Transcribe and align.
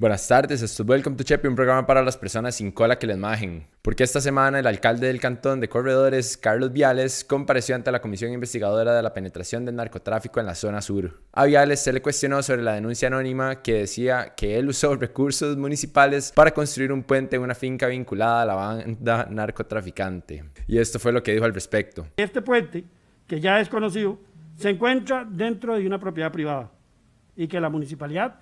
Buenas 0.00 0.26
tardes, 0.26 0.62
esto 0.62 0.82
es 0.82 0.88
Welcome 0.88 1.14
to 1.16 1.24
Chepe, 1.24 1.46
un 1.46 1.54
programa 1.54 1.86
para 1.86 2.02
las 2.02 2.16
personas 2.16 2.54
sin 2.54 2.72
cola 2.72 2.98
que 2.98 3.06
les 3.06 3.18
majen. 3.18 3.66
Porque 3.82 4.02
esta 4.02 4.22
semana 4.22 4.58
el 4.58 4.66
alcalde 4.66 5.08
del 5.08 5.20
cantón 5.20 5.60
de 5.60 5.68
Corredores, 5.68 6.38
Carlos 6.38 6.72
Viales, 6.72 7.22
compareció 7.22 7.74
ante 7.74 7.92
la 7.92 8.00
Comisión 8.00 8.32
Investigadora 8.32 8.94
de 8.94 9.02
la 9.02 9.12
Penetración 9.12 9.66
del 9.66 9.76
Narcotráfico 9.76 10.40
en 10.40 10.46
la 10.46 10.54
zona 10.54 10.80
sur. 10.80 11.20
A 11.32 11.44
Viales 11.44 11.80
se 11.80 11.92
le 11.92 12.00
cuestionó 12.00 12.42
sobre 12.42 12.62
la 12.62 12.72
denuncia 12.72 13.08
anónima 13.08 13.60
que 13.60 13.74
decía 13.74 14.32
que 14.34 14.58
él 14.58 14.70
usó 14.70 14.96
recursos 14.96 15.58
municipales 15.58 16.32
para 16.34 16.52
construir 16.52 16.92
un 16.92 17.02
puente 17.02 17.36
en 17.36 17.42
una 17.42 17.54
finca 17.54 17.86
vinculada 17.86 18.40
a 18.40 18.46
la 18.46 18.54
banda 18.54 19.28
narcotraficante. 19.30 20.44
Y 20.66 20.78
esto 20.78 20.98
fue 20.98 21.12
lo 21.12 21.22
que 21.22 21.34
dijo 21.34 21.44
al 21.44 21.52
respecto. 21.52 22.06
Este 22.16 22.40
puente, 22.40 22.86
que 23.26 23.38
ya 23.38 23.60
es 23.60 23.68
conocido, 23.68 24.18
se 24.56 24.70
encuentra 24.70 25.28
dentro 25.30 25.76
de 25.76 25.86
una 25.86 26.00
propiedad 26.00 26.32
privada 26.32 26.70
y 27.36 27.48
que 27.48 27.60
la 27.60 27.68
municipalidad 27.68 28.40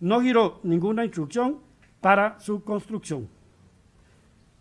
no 0.00 0.22
giró 0.22 0.60
ninguna 0.62 1.04
instrucción 1.04 1.58
para 2.00 2.40
su 2.40 2.64
construcción. 2.64 3.28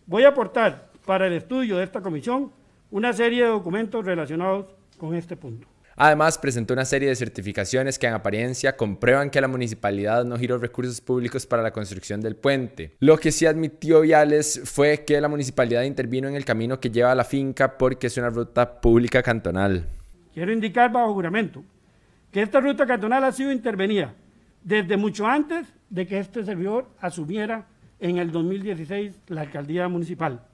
Voy 0.06 0.24
a 0.24 0.30
aportar 0.30 0.92
para 1.06 1.28
el 1.28 1.34
estudio 1.34 1.78
de 1.78 1.84
esta 1.84 2.02
comisión 2.02 2.52
una 2.92 3.14
serie 3.14 3.44
de 3.44 3.50
documentos 3.50 4.06
relacionados 4.06 4.66
con 4.98 5.16
este 5.16 5.38
punto. 5.38 5.68
Además, 5.96 6.38
presentó 6.38 6.74
una 6.74 6.86
serie 6.86 7.10
de 7.10 7.16
certificaciones 7.16 8.00
que 8.00 8.08
en 8.08 8.14
apariencia 8.14 8.78
comprueban 8.78 9.30
que 9.30 9.42
la 9.42 9.50
municipalidad 9.50 10.24
no 10.24 10.38
giró 10.38 10.58
recursos 10.58 11.02
públicos 11.02 11.46
para 11.46 11.62
la 11.62 11.72
construcción 11.72 12.22
del 12.22 12.38
puente. 12.38 12.96
Lo 13.00 13.18
que 13.18 13.34
sí 13.34 13.46
admitió 13.46 14.00
Viales 14.02 14.62
fue 14.64 15.04
que 15.04 15.20
la 15.20 15.28
municipalidad 15.28 15.84
intervino 15.84 16.30
en 16.30 16.36
el 16.36 16.46
camino 16.46 16.80
que 16.80 16.90
lleva 16.90 17.12
a 17.12 17.16
la 17.16 17.26
finca 17.26 17.78
porque 17.78 18.08
es 18.08 18.18
una 18.18 18.30
ruta 18.30 18.80
pública 18.80 19.22
cantonal. 19.22 19.88
Quiero 20.34 20.54
indicar 20.54 20.90
bajo 20.90 21.14
juramento 21.14 21.66
que 22.32 22.42
esta 22.42 22.62
ruta 22.62 22.86
cantonal 22.86 23.26
ha 23.26 23.32
sido 23.34 23.52
intervenida 23.52 24.16
desde 24.64 24.98
mucho 24.98 25.26
antes 25.26 25.74
de 25.90 26.06
que 26.06 26.20
este 26.20 26.44
servidor 26.44 26.90
asumiera 27.00 27.68
en 28.00 28.18
el 28.18 28.32
2016 28.32 29.20
la 29.28 29.42
alcaldía 29.42 29.88
municipal. 29.88 30.46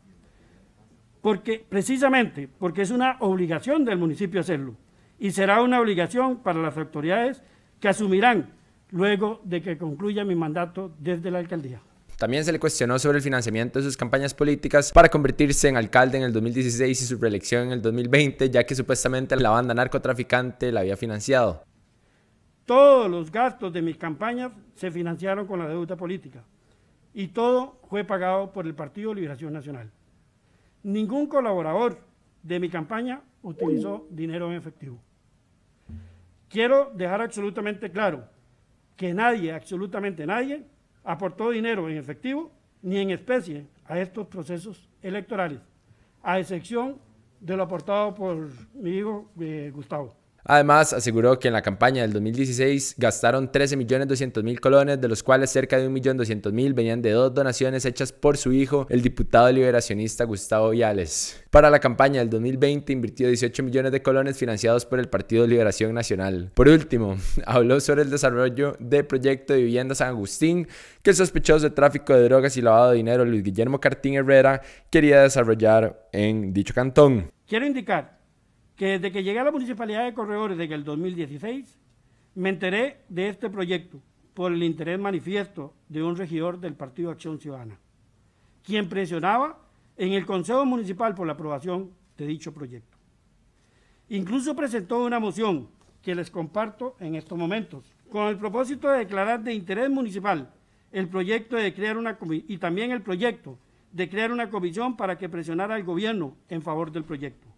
Porque, 1.22 1.66
precisamente, 1.68 2.48
porque 2.48 2.84
es 2.84 2.92
una 2.92 3.18
obligación 3.20 3.84
del 3.84 3.98
municipio 3.98 4.42
hacerlo 4.42 4.76
y 5.18 5.32
será 5.32 5.62
una 5.62 5.80
obligación 5.80 6.38
para 6.38 6.62
las 6.62 6.78
autoridades 6.78 7.42
que 7.80 7.88
asumirán 7.88 8.54
luego 8.92 9.42
de 9.44 9.62
que 9.62 9.78
concluya 9.78 10.24
mi 10.24 10.36
mandato 10.36 10.94
desde 11.00 11.32
la 11.32 11.40
alcaldía. 11.40 11.82
También 12.18 12.46
se 12.46 12.52
le 12.52 12.60
cuestionó 12.60 12.98
sobre 12.98 13.18
el 13.18 13.24
financiamiento 13.24 13.80
de 13.80 13.86
sus 13.86 13.98
campañas 13.98 14.34
políticas 14.34 14.92
para 14.94 15.10
convertirse 15.10 15.68
en 15.68 15.76
alcalde 15.76 16.18
en 16.18 16.24
el 16.24 16.32
2016 16.32 17.02
y 17.02 17.06
su 17.06 17.18
reelección 17.18 17.68
en 17.68 17.72
el 17.74 17.82
2020, 17.82 18.50
ya 18.50 18.64
que 18.64 18.74
supuestamente 18.74 19.36
la 19.36 19.50
banda 19.50 19.74
narcotraficante 19.74 20.72
la 20.72 20.80
había 20.80 20.96
financiado. 20.96 21.64
Todos 22.66 23.10
los 23.10 23.32
gastos 23.32 23.72
de 23.72 23.82
mis 23.82 23.98
campañas 23.98 24.52
se 24.74 24.90
financiaron 24.90 25.46
con 25.46 25.60
la 25.60 25.68
deuda 25.68 25.96
política 25.96 26.44
y 27.14 27.28
todo 27.28 27.80
fue 27.90 28.04
pagado 28.04 28.52
por 28.52 28.66
el 28.66 28.74
Partido 28.74 29.14
Liberación 29.14 29.54
Nacional. 29.54 29.92
Ningún 30.84 31.28
colaborador 31.28 32.00
de 32.42 32.60
mi 32.60 32.70
campaña 32.70 33.22
utilizó 33.44 34.08
dinero 34.10 34.52
en 34.52 34.58
efectivo. 34.58 35.00
Quiero 36.50 36.92
dejar 36.96 37.22
absolutamente 37.22 37.92
claro 37.92 38.26
que 38.96 39.14
nadie, 39.14 39.52
absolutamente 39.52 40.26
nadie, 40.26 40.66
aportó 41.04 41.52
dinero 41.52 41.88
en 41.88 41.98
efectivo 41.98 42.52
ni 42.82 42.98
en 42.98 43.12
especie 43.12 43.68
a 43.86 44.00
estos 44.00 44.28
procesos 44.28 44.90
electorales, 45.02 45.60
a 46.24 46.40
excepción 46.40 46.98
de 47.40 47.56
lo 47.56 47.64
aportado 47.64 48.16
por 48.16 48.50
mi 48.74 48.92
hijo 48.92 49.30
eh, 49.40 49.72
Gustavo. 49.74 50.16
Además, 50.48 50.94
aseguró 50.94 51.40
que 51.40 51.48
en 51.48 51.56
la 51.56 51.64
campaña 51.64 52.04
del 52.04 52.14
2016 52.14 52.96
gastaron 53.00 53.52
13.200.000 53.52 54.60
colones, 54.60 55.02
de 55.02 55.08
los 55.08 55.24
cuales 55.24 55.50
cerca 55.50 55.78
de 55.78 55.90
1.200.000 55.90 56.74
venían 56.76 57.02
de 57.02 57.12
dos 57.12 57.34
donaciones 57.34 57.84
hechas 57.86 58.12
por 58.12 58.38
su 58.38 58.54
hijo, 58.54 58.86
el 58.90 59.02
diputado 59.02 59.52
liberacionista 59.52 60.24
Gustavo 60.24 60.70
Viales. 60.70 61.44
Para 61.50 61.72
la 61.72 61.80
campaña 61.80 62.20
del 62.20 62.30
2020 62.30 62.94
invirtió 62.94 63.28
18 63.28 63.64
millones 63.64 63.92
de 63.92 64.04
colones 64.04 64.38
financiados 64.38 64.86
por 64.86 65.00
el 65.00 65.10
Partido 65.10 65.48
Liberación 65.48 65.96
Nacional. 65.96 66.52
Por 66.54 66.70
último, 66.70 67.18
habló 67.48 67.80
sobre 67.80 68.04
el 68.04 68.12
desarrollo 68.12 68.78
del 68.80 69.08
proyecto 69.08 69.54
de 69.54 69.64
vivienda 69.64 69.96
San 69.96 70.10
Agustín, 70.10 70.68
que 71.02 71.10
el 71.10 71.16
sospechoso 71.16 71.70
de 71.70 71.76
tráfico 71.76 72.14
de 72.14 72.24
drogas 72.24 72.56
y 72.56 72.62
lavado 72.62 72.92
de 72.92 72.98
dinero 72.98 73.26
Luis 73.26 73.42
Guillermo 73.42 73.80
Cartín 73.80 74.14
Herrera 74.14 74.62
quería 74.92 75.24
desarrollar 75.24 76.08
en 76.12 76.54
dicho 76.54 76.76
cantón. 76.76 77.32
Quiero 77.48 77.66
indicar 77.66 78.16
que 78.76 78.88
desde 78.88 79.12
que 79.12 79.24
llegué 79.24 79.40
a 79.40 79.44
la 79.46 79.52
Municipalidad 79.52 80.04
de 80.04 80.14
Corredores 80.14 80.60
en 80.60 80.72
el 80.72 80.84
2016, 80.84 81.78
me 82.36 82.50
enteré 82.50 83.02
de 83.08 83.30
este 83.30 83.50
proyecto 83.50 84.02
por 84.34 84.52
el 84.52 84.62
interés 84.64 85.00
manifiesto 85.00 85.74
de 85.88 86.04
un 86.04 86.18
regidor 86.18 86.60
del 86.60 86.74
Partido 86.74 87.10
Acción 87.10 87.40
Ciudadana, 87.40 87.80
quien 88.64 88.90
presionaba 88.90 89.58
en 89.96 90.12
el 90.12 90.26
Consejo 90.26 90.66
Municipal 90.66 91.16
por 91.16 91.26
la 91.26 91.34
aprobación 91.34 91.92
de 92.18 92.28
dicho 92.28 92.54
proyecto. 92.54 92.98
Incluso 94.10 94.56
presentó 94.56 95.04
una 95.04 95.20
moción 95.20 95.70
que 96.02 96.14
les 96.14 96.30
comparto 96.30 96.96
en 97.00 97.16
estos 97.16 97.38
momentos, 97.38 97.94
con 98.12 98.28
el 98.28 98.38
propósito 98.38 98.90
de 98.90 99.00
declarar 99.00 99.42
de 99.42 99.54
interés 99.54 99.90
municipal 99.90 100.52
el 100.92 101.10
proyecto 101.10 101.56
de 101.56 101.74
crear 101.74 101.98
una 101.98 102.18
y 102.48 102.58
también 102.58 102.92
el 102.92 103.02
proyecto 103.02 103.58
de 103.92 104.10
crear 104.10 104.32
una 104.32 104.50
comisión 104.50 104.96
para 104.96 105.18
que 105.18 105.30
presionara 105.30 105.76
al 105.76 105.84
gobierno 105.84 106.36
en 106.50 106.62
favor 106.62 106.92
del 106.92 107.04
proyecto. 107.04 107.55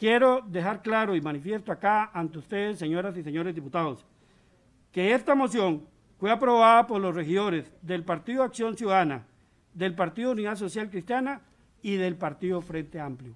Quiero 0.00 0.40
dejar 0.46 0.80
claro 0.80 1.14
y 1.14 1.20
manifiesto 1.20 1.70
acá 1.70 2.10
ante 2.14 2.38
ustedes, 2.38 2.78
señoras 2.78 3.14
y 3.18 3.22
señores 3.22 3.54
diputados, 3.54 4.06
que 4.90 5.12
esta 5.12 5.34
moción 5.34 5.86
fue 6.18 6.30
aprobada 6.30 6.86
por 6.86 7.02
los 7.02 7.14
regidores 7.14 7.70
del 7.82 8.02
Partido 8.02 8.42
Acción 8.42 8.78
Ciudadana, 8.78 9.26
del 9.74 9.94
Partido 9.94 10.30
Unidad 10.30 10.56
Social 10.56 10.88
Cristiana 10.88 11.42
y 11.82 11.96
del 11.96 12.16
Partido 12.16 12.62
Frente 12.62 12.98
Amplio. 12.98 13.34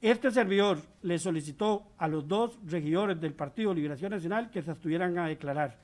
Este 0.00 0.30
servidor 0.30 0.78
le 1.02 1.18
solicitó 1.18 1.82
a 1.98 2.08
los 2.08 2.26
dos 2.26 2.58
regidores 2.64 3.20
del 3.20 3.34
Partido 3.34 3.74
Liberación 3.74 4.12
Nacional 4.12 4.50
que 4.50 4.62
se 4.62 4.72
estuvieran 4.72 5.18
a 5.18 5.26
declarar. 5.26 5.76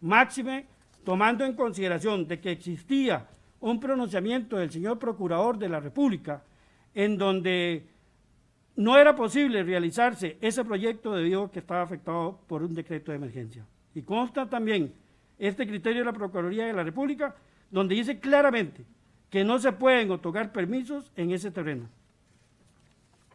Máxime, 0.00 0.66
tomando 1.04 1.44
en 1.44 1.54
consideración 1.54 2.26
de 2.26 2.40
que 2.40 2.50
existía 2.50 3.28
un 3.60 3.78
pronunciamiento 3.78 4.56
del 4.56 4.72
señor 4.72 4.98
Procurador 4.98 5.56
de 5.58 5.68
la 5.68 5.78
República 5.78 6.42
en 6.92 7.16
donde 7.16 7.93
no 8.76 8.96
era 8.96 9.14
posible 9.14 9.62
realizarse 9.62 10.36
ese 10.40 10.64
proyecto 10.64 11.12
debido 11.12 11.44
a 11.44 11.50
que 11.50 11.60
estaba 11.60 11.82
afectado 11.82 12.40
por 12.46 12.62
un 12.62 12.74
decreto 12.74 13.12
de 13.12 13.16
emergencia. 13.16 13.66
Y 13.94 14.02
consta 14.02 14.48
también 14.48 14.92
este 15.38 15.66
criterio 15.66 16.00
de 16.00 16.06
la 16.06 16.12
Procuraduría 16.12 16.66
de 16.66 16.72
la 16.72 16.82
República, 16.82 17.34
donde 17.70 17.94
dice 17.94 18.18
claramente 18.18 18.84
que 19.30 19.44
no 19.44 19.58
se 19.58 19.72
pueden 19.72 20.10
otorgar 20.10 20.52
permisos 20.52 21.12
en 21.16 21.30
ese 21.30 21.50
terreno. 21.50 21.88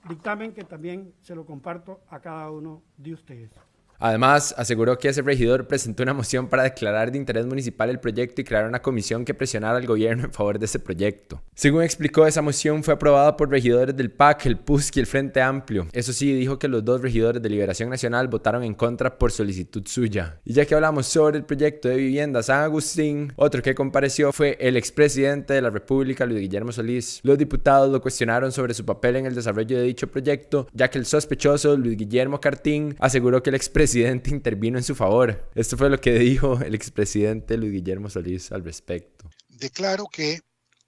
Dictamen 0.07 0.53
que 0.53 0.63
también 0.63 1.13
se 1.21 1.35
lo 1.35 1.45
comparto 1.45 2.01
a 2.09 2.19
cada 2.19 2.49
uno 2.51 2.81
de 2.97 3.13
ustedes. 3.13 3.51
Además, 3.99 4.55
aseguró 4.57 4.97
que 4.97 5.09
ese 5.09 5.21
regidor 5.21 5.67
presentó 5.67 6.03
una 6.03 6.13
moción 6.13 6.47
para 6.47 6.63
declarar 6.63 7.11
de 7.11 7.17
interés 7.17 7.45
municipal 7.45 7.89
el 7.89 7.99
proyecto 7.99 8.39
y 8.39 8.45
crear 8.45 8.65
una 8.65 8.81
comisión 8.81 9.25
que 9.25 9.33
presionara 9.33 9.77
al 9.77 9.85
gobierno 9.85 10.23
en 10.23 10.31
favor 10.31 10.57
de 10.57 10.65
ese 10.65 10.79
proyecto. 10.79 11.41
Según 11.53 11.83
explicó, 11.83 12.25
esa 12.25 12.41
moción 12.41 12.81
fue 12.81 12.93
aprobada 12.93 13.35
por 13.35 13.49
regidores 13.49 13.95
del 13.97 14.09
PAC, 14.09 14.45
el 14.45 14.57
PUSC 14.57 14.95
y 14.95 14.99
el 15.01 15.05
Frente 15.05 15.41
Amplio. 15.41 15.87
Eso 15.91 16.13
sí, 16.13 16.33
dijo 16.33 16.57
que 16.57 16.69
los 16.69 16.85
dos 16.85 17.01
regidores 17.01 17.41
de 17.41 17.49
Liberación 17.49 17.89
Nacional 17.89 18.29
votaron 18.29 18.63
en 18.63 18.73
contra 18.73 19.17
por 19.17 19.33
solicitud 19.33 19.83
suya. 19.85 20.39
Y 20.45 20.53
ya 20.53 20.65
que 20.65 20.75
hablamos 20.75 21.07
sobre 21.07 21.37
el 21.37 21.43
proyecto 21.43 21.89
de 21.89 21.97
vivienda 21.97 22.41
San 22.41 22.63
Agustín, 22.63 23.33
otro 23.35 23.61
que 23.61 23.75
compareció 23.75 24.31
fue 24.31 24.57
el 24.61 24.77
expresidente 24.77 25.55
de 25.55 25.61
la 25.61 25.71
República, 25.71 26.25
Luis 26.25 26.39
Guillermo 26.39 26.71
Solís. 26.71 27.19
Los 27.23 27.37
diputados 27.37 27.91
lo 27.91 28.01
cuestionaron 28.01 28.53
sobre 28.53 28.73
su 28.73 28.85
papel 28.85 29.17
en 29.17 29.25
el 29.25 29.35
desarrollo 29.35 29.77
de 29.77 29.83
dicho 29.83 30.07
proyecto, 30.07 30.67
ya 30.73 30.89
que 30.89 30.99
el 30.99 31.05
sospechoso, 31.05 31.75
Luis 31.75 31.97
Guillermo 31.97 32.39
Cartín, 32.39 32.95
aseguró 32.99 33.43
que 33.43 33.49
el 33.49 33.55
expresidente 33.57 33.88
presidente 33.89 34.29
intervino 34.29 34.77
en 34.77 34.83
su 34.83 34.93
favor. 34.93 35.49
Esto 35.55 35.75
fue 35.75 35.89
lo 35.89 35.99
que 35.99 36.13
dijo 36.13 36.61
el 36.61 36.75
expresidente 36.75 37.57
Luis 37.57 37.71
Guillermo 37.71 38.07
Solís 38.07 38.51
al 38.51 38.63
respecto. 38.63 39.27
Declaro 39.47 40.05
que, 40.05 40.41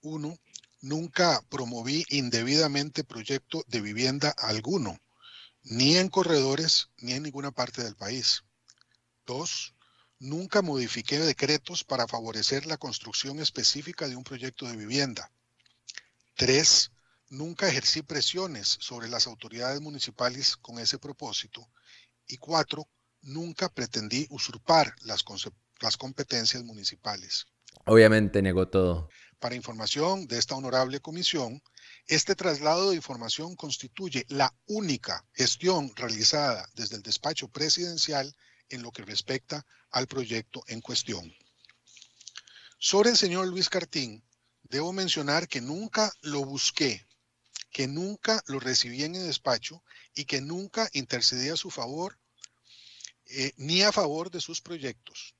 uno, 0.04 0.38
nunca 0.82 1.42
promoví 1.50 2.06
indebidamente 2.10 3.04
proyecto 3.04 3.64
de 3.68 3.82
vivienda 3.82 4.36
alguno, 4.38 5.00
ni 5.64 5.98
en 5.98 6.10
corredores 6.10 6.90
ni 7.00 7.14
en 7.14 7.24
ninguna 7.24 7.50
parte 7.50 7.84
del 7.84 7.96
país. 7.96 8.44
Dos, 9.26 9.74
nunca 10.20 10.62
modifiqué 10.62 11.18
decretos 11.18 11.84
para 11.84 12.08
favorecer 12.08 12.68
la 12.68 12.78
construcción 12.78 13.40
específica 13.40 14.08
de 14.08 14.16
un 14.16 14.24
proyecto 14.24 14.68
de 14.68 14.78
vivienda. 14.78 15.32
Tres, 16.36 16.92
nunca 17.30 17.68
ejercí 17.68 18.04
presiones 18.04 18.78
sobre 18.80 19.10
las 19.10 19.26
autoridades 19.26 19.82
municipales 19.82 20.56
con 20.56 20.78
ese 20.78 21.00
propósito. 21.00 21.68
Y 22.28 22.38
cuatro, 22.38 22.88
nunca 23.22 23.70
pretendí 23.70 24.28
usurpar 24.30 24.96
las, 25.02 25.24
las 25.80 25.98
competencias 25.98 26.64
municipales. 26.64 27.46
Obviamente 27.86 28.42
negó 28.42 28.68
todo. 28.68 29.10
Para 29.40 29.56
información 29.56 30.28
de 30.28 30.38
esta 30.38 30.56
honorable 30.56 31.00
comisión, 31.00 31.62
este 32.08 32.36
traslado 32.36 32.90
de 32.90 32.96
información 32.96 33.56
constituye 33.56 34.26
la 34.30 34.54
única 34.68 35.26
gestión 35.34 35.92
realizada 35.96 36.68
desde 36.76 36.98
el 36.98 37.02
despacho 37.02 37.48
presidencial 37.48 38.36
en 38.70 38.84
lo 38.84 38.92
que 38.92 39.04
respecta 39.04 39.66
al 39.90 40.08
proyecto 40.08 40.64
en 40.68 40.82
cuestión. 40.82 41.34
Sobre 42.78 43.12
el 43.12 43.18
señor 43.18 43.48
Luis 43.48 43.70
Cartín, 43.70 44.24
debo 44.64 44.94
mencionar 44.94 45.48
que 45.48 45.62
nunca 45.62 46.12
lo 46.22 46.44
busqué, 46.46 47.06
que 47.72 47.88
nunca 47.88 48.44
lo 48.48 48.60
recibí 48.60 49.04
en 49.04 49.16
el 49.16 49.26
despacho 49.26 49.84
y 50.14 50.26
que 50.26 50.42
nunca 50.42 50.90
intercedí 50.94 51.50
a 51.50 51.58
su 51.58 51.72
favor 51.72 52.20
eh, 53.26 53.54
ni 53.58 53.82
a 53.82 53.92
favor 53.92 54.30
de 54.30 54.42
sus 54.42 54.62
proyectos. 54.62 55.36